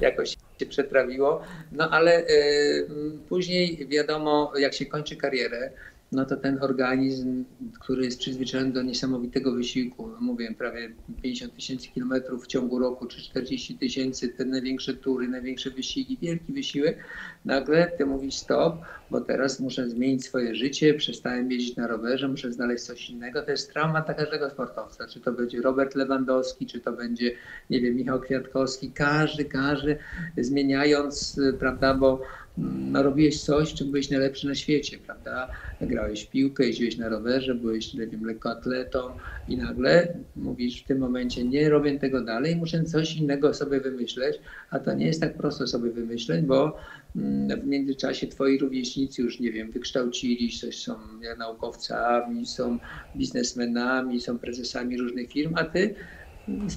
[0.00, 1.42] jakoś się przetrawiło.
[1.72, 2.86] No ale y,
[3.28, 5.70] później wiadomo, jak się kończy karierę,
[6.12, 7.44] no to ten organizm,
[7.80, 10.92] który jest przyzwyczajony do niesamowitego wysiłku, no mówię prawie
[11.22, 16.52] 50 tysięcy kilometrów w ciągu roku, czy 40 tysięcy, te największe tury, największe wysiłki, wielki
[16.52, 16.98] wysiłek,
[17.44, 18.76] nagle ty mówisz stop,
[19.10, 23.42] bo teraz muszę zmienić swoje życie, przestałem jeździć na rowerze, muszę znaleźć coś innego.
[23.42, 27.34] To jest trauma dla każdego sportowca, czy to będzie Robert Lewandowski, czy to będzie,
[27.70, 29.96] nie wiem, Michał Kwiatkowski, każdy, każdy
[30.38, 32.22] zmieniając, prawda, bo
[32.94, 35.50] robiłeś coś, czym byłeś najlepszy na świecie, prawda?
[35.80, 38.98] Grałeś w piłkę, jeździłeś na rowerze, byłeś, nie wiem, lekkoatletą
[39.48, 44.38] i nagle mówisz w tym momencie, nie robię tego dalej, muszę coś innego sobie wymyśleć,
[44.70, 46.76] a to nie jest tak prosto sobie wymyśleć, bo
[47.16, 50.94] mm, w międzyczasie twoi rówieśnicy już, nie wiem, wykształcili się, są
[51.38, 52.78] naukowcami, są
[53.16, 55.94] biznesmenami, są prezesami różnych firm, a ty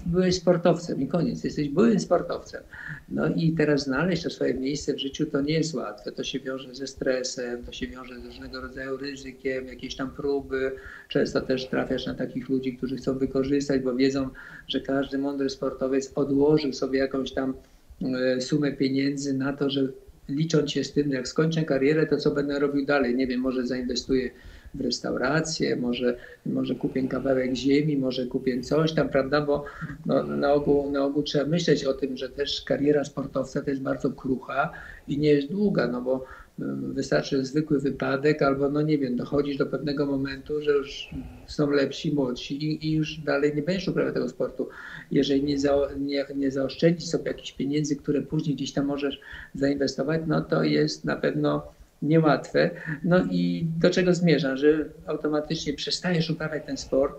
[0.06, 2.64] byłeś sportowcem i koniec, jesteś byłym sportowcem.
[3.10, 6.12] No i teraz znaleźć to swoje miejsce w życiu to nie jest łatwe.
[6.12, 10.72] To się wiąże ze stresem, to się wiąże z różnego rodzaju ryzykiem, jakieś tam próby.
[11.10, 14.30] Często też trafiasz na takich ludzi, którzy chcą wykorzystać, bo wiedzą,
[14.68, 17.54] że każdy mądry sportowiec odłożył sobie jakąś tam
[18.02, 19.88] e, sumę pieniędzy na to, że
[20.30, 23.16] licząc się z tym, jak skończę karierę, to co będę robił dalej.
[23.16, 24.30] Nie wiem, może zainwestuję
[24.74, 29.66] w restaurację, może, może kupię kawałek ziemi, może kupię coś tam, prawda, bo
[30.06, 33.82] no, na, ogół, na ogół trzeba myśleć o tym, że też kariera sportowca to jest
[33.82, 34.72] bardzo krucha
[35.08, 36.26] i nie jest długa, no bo
[36.60, 41.10] mm, wystarczy zwykły wypadek, albo no nie wiem, dochodzisz do pewnego momentu, że już
[41.48, 44.70] są lepsi, młodsi i, i już dalej nie będziesz uprawiał tego sportu.
[45.12, 49.20] Jeżeli nie, za, nie, nie zaoszczędzisz sobie jakichś pieniędzy, które później gdzieś tam możesz
[49.56, 52.70] zainwestować, no to jest na pewno niełatwe.
[53.04, 57.16] No i do czego zmierzam, że automatycznie przestajesz uprawiać ten sport,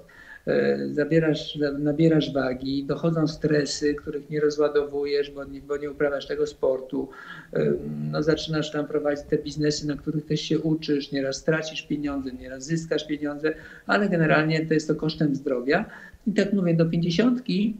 [0.46, 6.46] e, zabierasz, nabierasz wagi, dochodzą stresy, których nie rozładowujesz, bo nie, bo nie uprawiasz tego
[6.46, 7.08] sportu.
[7.52, 7.72] E,
[8.10, 12.64] no, zaczynasz tam prowadzić te biznesy, na których też się uczysz, nieraz stracisz pieniądze, nieraz
[12.64, 13.54] zyskasz pieniądze,
[13.86, 15.84] ale generalnie to jest to kosztem zdrowia.
[16.26, 17.76] I tak mówię, do pięćdziesiątki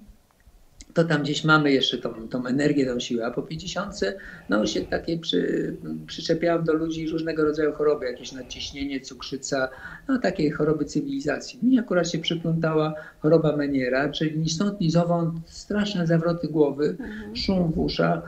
[0.94, 4.00] to tam gdzieś mamy jeszcze tą, tą energię, tą siłę, a po 50
[4.48, 5.76] no się takie przy,
[6.06, 9.68] przyczepiałam do ludzi różnego rodzaju choroby, jakieś nadciśnienie, cukrzyca,
[10.08, 11.58] no takie choroby cywilizacji.
[11.62, 17.36] Mi akurat się przyplątała choroba Meniera, czyli ni stąd, ni zowąd, straszne zawroty głowy, mhm.
[17.36, 18.20] szum w uszach,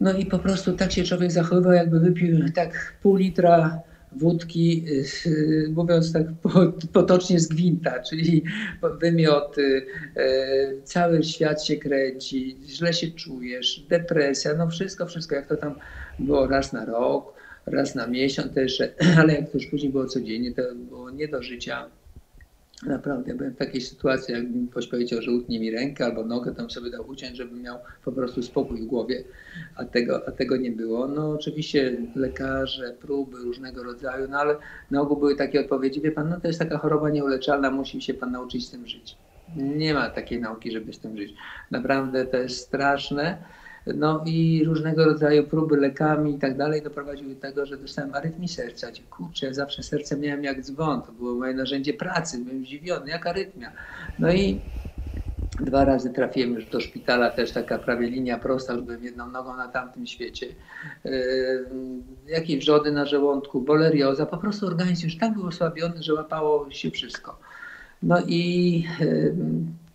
[0.00, 3.82] no i po prostu tak się człowiek zachowywał, jakby wypił tak pół litra
[4.12, 4.84] wódki,
[5.26, 6.26] y, mówiąc tak
[6.92, 8.44] potocznie z gwinta, czyli
[9.00, 9.86] wymioty,
[10.16, 15.74] y, cały świat się kręci, źle się czujesz, depresja, no wszystko, wszystko, jak to tam
[16.18, 17.34] było raz na rok,
[17.66, 18.82] raz na miesiąc też,
[19.18, 21.99] ale jak to już później było codziennie, to było nie do życia.
[22.86, 26.70] Naprawdę byłem w takiej sytuacji, jakbym ktoś powiedział, że utnie mi rękę albo nogę, tam
[26.70, 29.24] sobie dał uciąć, żebym miał po prostu spokój w głowie,
[29.76, 31.08] a tego, a tego nie było.
[31.08, 34.56] No oczywiście lekarze, próby różnego rodzaju, no ale
[34.90, 38.14] na ogół były takie odpowiedzi, wie pan, no to jest taka choroba nieuleczalna, musi się
[38.14, 39.16] pan nauczyć z tym żyć.
[39.56, 41.34] Nie ma takiej nauki, żeby z tym żyć.
[41.70, 43.38] Naprawdę to jest straszne
[43.86, 48.48] no i różnego rodzaju próby lekami i tak dalej doprowadziły do tego, że dostałem arytmię
[48.48, 48.86] serca.
[49.10, 53.72] Kurczę, zawsze serce miałem jak dzwon, to było moje narzędzie pracy, byłem zdziwiony, jak arytmia.
[54.18, 54.60] No i
[55.60, 59.56] dwa razy trafiłem już do szpitala, też taka prawie linia prosta, już byłem jedną nogą
[59.56, 60.46] na tamtym świecie.
[61.04, 61.68] Yy,
[62.26, 66.90] jakieś wrzody na żołądku, bolerioza, po prostu organizm już tak był osłabiony, że łapało się
[66.90, 67.38] wszystko.
[68.02, 69.34] No i yy,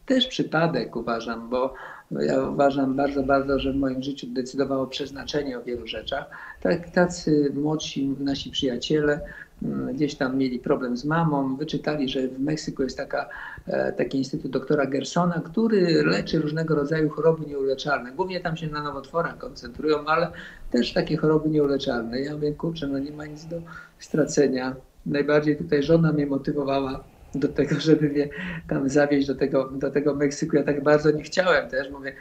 [0.06, 1.74] też przypadek uważam, bo
[2.22, 6.30] ja uważam bardzo, bardzo, że w moim życiu decydowało przeznaczenie o wielu rzeczach.
[6.62, 9.22] Tak, tacy młodsi nasi przyjaciele
[9.64, 13.30] mm, gdzieś tam mieli problem z mamą, wyczytali, że w Meksyku jest taka,
[13.68, 18.12] e, taki instytut doktora Gersona, który leczy różnego rodzaju choroby nieuleczalne.
[18.12, 20.32] Głównie tam się na nowotworach koncentrują, ale
[20.72, 22.22] też takie choroby nieuleczalne.
[22.22, 23.62] Ja mówię, kurczę, no nie ma nic do
[24.00, 24.76] stracenia.
[25.06, 27.04] Najbardziej tutaj żona mnie motywowała
[27.40, 28.30] do tego, żeby mnie
[28.70, 30.56] tam zawieźć do tego, do tego Meksyku.
[30.56, 31.92] Ja tak bardzo nie chciałem też.
[31.92, 32.14] Mówię,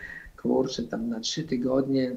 [0.43, 2.13] kurczę, tam na trzy tygodnie,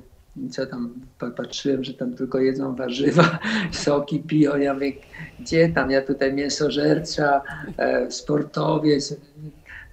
[0.49, 0.93] co tam
[1.37, 3.39] patrzyłem, że tam tylko jedzą warzywa,
[3.71, 4.57] soki piją.
[4.57, 4.91] Ja mówię,
[5.39, 5.91] gdzie tam?
[5.91, 7.41] Ja tutaj mięsożerca,
[7.77, 9.15] e, sportowiec.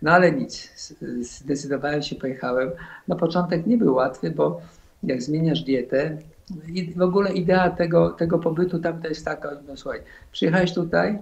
[0.02, 0.72] No ale nic,
[1.20, 2.70] zdecydowałem się, pojechałem.
[3.08, 4.60] Na początek nie był łatwy, bo
[5.02, 6.18] jak zmieniasz dietę,
[6.96, 10.00] w ogóle idea tego, tego pobytu tam to jest taka, no słuchaj,
[10.32, 11.18] przyjechałeś tutaj,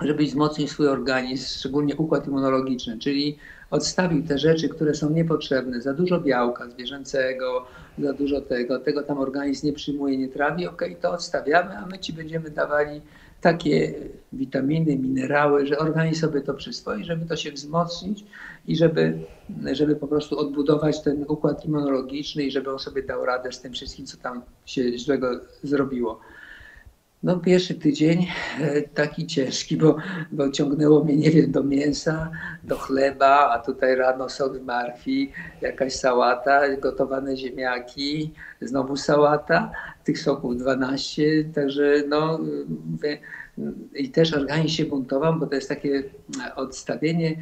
[0.00, 3.38] żeby wzmocnić swój organizm, szczególnie układ immunologiczny, czyli
[3.70, 7.66] odstawił te rzeczy, które są niepotrzebne, za dużo białka zwierzęcego,
[7.98, 11.98] za dużo tego, tego tam organizm nie przyjmuje, nie trawi, ok, to odstawiamy, a my
[11.98, 13.00] ci będziemy dawali
[13.40, 13.94] takie
[14.32, 18.24] witaminy, minerały, że organizm sobie to przyswoi, żeby to się wzmocnić
[18.66, 19.18] i żeby,
[19.72, 23.72] żeby po prostu odbudować ten układ immunologiczny i żeby on sobie dał radę z tym
[23.72, 26.20] wszystkim, co tam się źlego zrobiło.
[27.22, 28.26] No pierwszy tydzień
[28.60, 29.96] e, taki ciężki, bo,
[30.32, 32.30] bo ciągnęło mnie, nie wiem, do mięsa,
[32.64, 39.70] do chleba, a tutaj rano sok z martwi, jakaś sałata, gotowane ziemniaki, znowu sałata,
[40.04, 42.40] tych soków 12, także no
[43.94, 46.02] i też organizm się buntował, bo to jest takie
[46.56, 47.36] odstawienie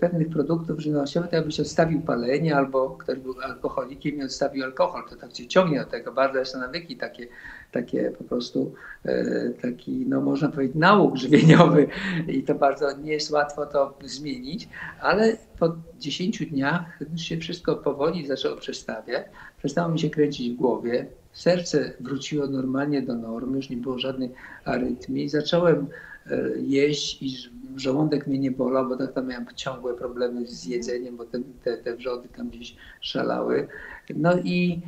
[0.00, 5.16] pewnych produktów żywnościowych, to jakbyś odstawił palenie, albo ktoś był alkoholikiem i odstawił alkohol, to
[5.16, 7.26] tak cię ciągnie do tego, bardzo jest nawyki takie
[7.72, 8.74] takie po prostu
[9.04, 11.88] e, taki, no można powiedzieć, nauk żywieniowy
[12.28, 14.68] i to bardzo nie jest łatwo to zmienić,
[15.00, 19.26] ale po 10 dniach się wszystko powoli zaczęło przestawiać,
[19.58, 24.30] przestało mi się kręcić w głowie, serce wróciło normalnie do normy, już nie było żadnej
[24.64, 25.86] arytmii, zacząłem
[26.26, 27.36] e, jeść i
[27.76, 31.76] żołądek mnie nie bolał, bo tak tam miałem ciągłe problemy z jedzeniem, bo te, te,
[31.76, 33.68] te wrzody tam gdzieś szalały.
[34.14, 34.82] No i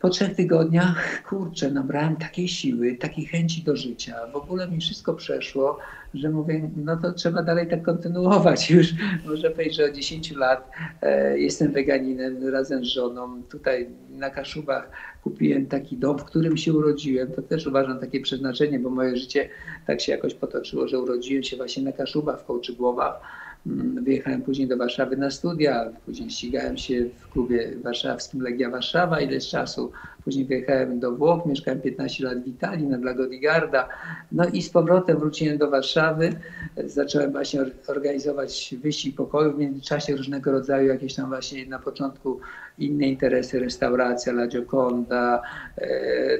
[0.00, 4.16] po trzech tygodniach, kurczę, nabrałem takiej siły, takiej chęci do życia.
[4.32, 5.78] W ogóle mi wszystko przeszło,
[6.14, 8.70] że mówię, no to trzeba dalej tak kontynuować.
[8.70, 8.94] Już
[9.26, 10.70] może powiedzieć, że od 10 lat
[11.02, 13.42] e, jestem weganinem razem z żoną.
[13.42, 14.90] Tutaj na Kaszubach
[15.22, 17.32] kupiłem taki dom, w którym się urodziłem.
[17.32, 19.48] To też uważam takie przeznaczenie, bo moje życie
[19.86, 23.20] tak się jakoś potoczyło, że urodziłem się właśnie na Kaszubach w Kołczygłowach
[24.02, 29.20] wyjechałem później do Warszawy na studia, później ścigałem się w klubie warszawskim Legia Warszawa.
[29.20, 29.92] Ileś czasu,
[30.28, 33.88] później wyjechałem do Włoch, mieszkałem 15 lat w Italii na dla Godigarda,
[34.32, 36.32] no i z powrotem wróciłem do Warszawy,
[36.84, 42.40] zacząłem właśnie organizować wyścig pokoju, w międzyczasie różnego rodzaju jakieś tam właśnie na początku
[42.78, 45.42] inne interesy, restauracja La Gioconda,
[45.78, 45.88] e,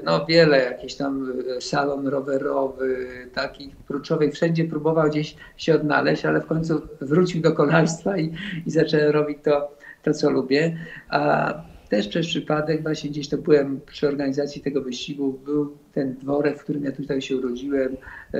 [0.04, 6.40] no wiele, jakiś tam e, salon rowerowy, taki kluczowy, wszędzie próbował gdzieś się odnaleźć, ale
[6.40, 8.34] w końcu wrócił do kolarstwa i,
[8.66, 9.70] i zacząłem robić to,
[10.02, 10.76] to, co lubię.
[11.08, 11.54] A
[11.88, 16.64] też przez przypadek właśnie gdzieś to byłem przy organizacji tego wyścigu, był ten dworek, w
[16.64, 17.96] którym ja tutaj się urodziłem,
[18.34, 18.38] e,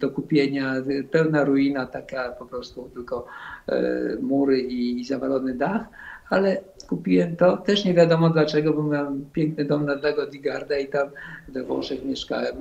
[0.00, 0.74] do kupienia,
[1.10, 3.26] pełna ruina, taka po prostu tylko
[4.20, 5.86] mury i, zawalony dach
[6.30, 10.78] ale kupiłem to, też nie wiadomo dlaczego, bo miałem piękny dom na Lago di Garda
[10.78, 11.08] i tam
[11.48, 12.56] we Włoszech mieszkałem,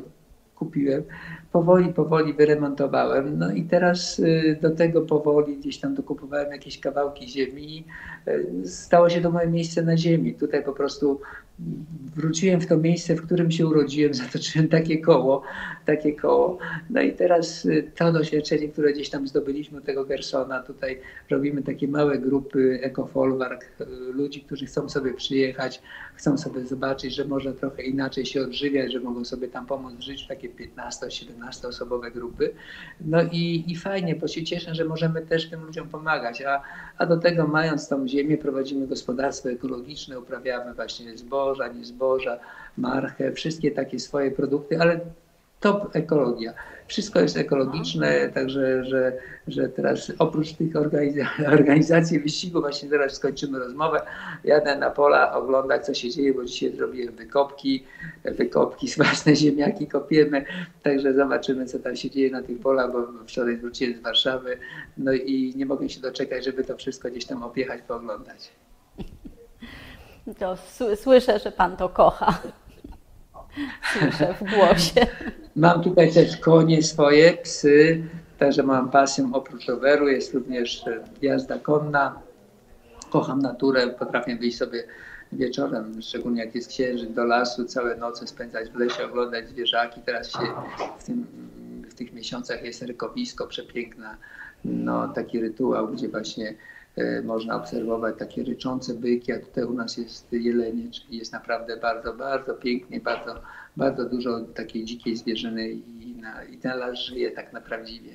[0.55, 1.03] kupiłem.
[1.51, 3.37] Powoli, powoli wyremontowałem.
[3.37, 7.85] No i teraz y, do tego powoli gdzieś tam dokupowałem jakieś kawałki ziemi.
[8.27, 10.33] Y, stało się to moje miejsce na ziemi.
[10.33, 11.19] Tutaj po prostu
[12.15, 15.41] wróciłem w to miejsce, w którym się urodziłem, zatoczyłem takie koło,
[15.85, 16.57] takie koło.
[16.89, 20.99] No i teraz y, to doświadczenie, które gdzieś tam zdobyliśmy tego Gersona, tutaj
[21.29, 23.65] robimy takie małe grupy ekofolwark,
[24.13, 25.81] ludzi, którzy chcą sobie przyjechać,
[26.15, 29.93] chcą sobie zobaczyć, że można trochę inaczej się odżywiać, że mogą sobie tam pomóc
[30.25, 32.53] w takie 15-17 osobowe grupy.
[33.01, 36.61] No i, i fajnie, bo się cieszę, że możemy też tym ludziom pomagać, a,
[36.97, 42.39] a do tego mając tą ziemię, prowadzimy gospodarstwo ekologiczne, uprawiamy właśnie zboża, nie zboża,
[42.77, 44.99] marchę, wszystkie takie swoje produkty, ale
[45.59, 46.53] top ekologia.
[46.87, 49.13] Wszystko jest ekologiczne, także że,
[49.47, 50.73] że teraz oprócz tych
[51.47, 54.01] organizacji wyścigu, właśnie teraz skończymy rozmowę,
[54.43, 57.83] jadę na pola oglądać co się dzieje, bo dzisiaj zrobiłem wykopki,
[58.25, 60.45] wykopki, smaczne ziemniaki kopiemy,
[60.83, 64.57] także zobaczymy co tam się dzieje na tych polach, bo wczoraj wróciłem z Warszawy,
[64.97, 68.51] no i nie mogę się doczekać, żeby to wszystko gdzieś tam objechać, pooglądać.
[70.39, 70.57] To
[70.95, 72.41] słyszę, że Pan to kocha.
[73.93, 75.07] Słyszę w głosie.
[75.55, 78.03] Mam tutaj też konie swoje, psy,
[78.39, 80.85] także mam pasję oprócz roweru, jest również
[81.21, 82.19] jazda konna.
[83.09, 84.83] Kocham naturę, potrafię wyjść sobie
[85.31, 90.01] wieczorem, szczególnie jak jest księżyc, do lasu, całe noce spędzać w lesie, oglądać zwierzaki.
[90.05, 90.47] Teraz się
[90.99, 91.25] w, tym,
[91.89, 94.17] w tych miesiącach jest rykowisko przepiękna,
[94.65, 96.74] no, taki rytuał, gdzie właśnie E,
[97.23, 102.13] można obserwować takie ryczące byki, a tutaj u nas jest jelenie, czyli jest naprawdę bardzo,
[102.13, 103.35] bardzo pięknie, bardzo,
[103.77, 108.11] bardzo dużo takiej dzikiej zwierzyny i, na, i las żyje tak na prawdziwie.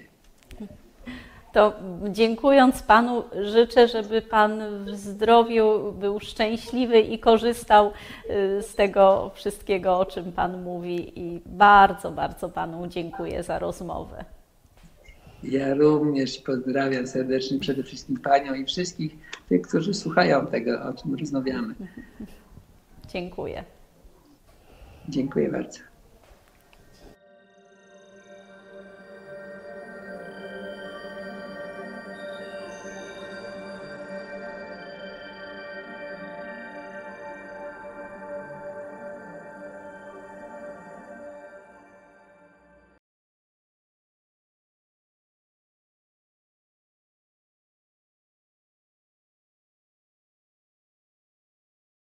[1.53, 1.73] To
[2.09, 7.87] dziękując Panu, życzę, żeby Pan w zdrowiu był szczęśliwy i korzystał
[8.31, 11.21] y, z tego wszystkiego, o czym Pan mówi.
[11.21, 14.25] I bardzo, bardzo Panu dziękuję za rozmowę.
[15.43, 19.17] Ja również pozdrawiam serdecznie przede wszystkim Panią i wszystkich
[19.49, 21.75] tych, którzy słuchają tego, o czym rozmawiamy.
[23.09, 23.65] Dziękuję.
[25.09, 25.90] Dziękuję bardzo.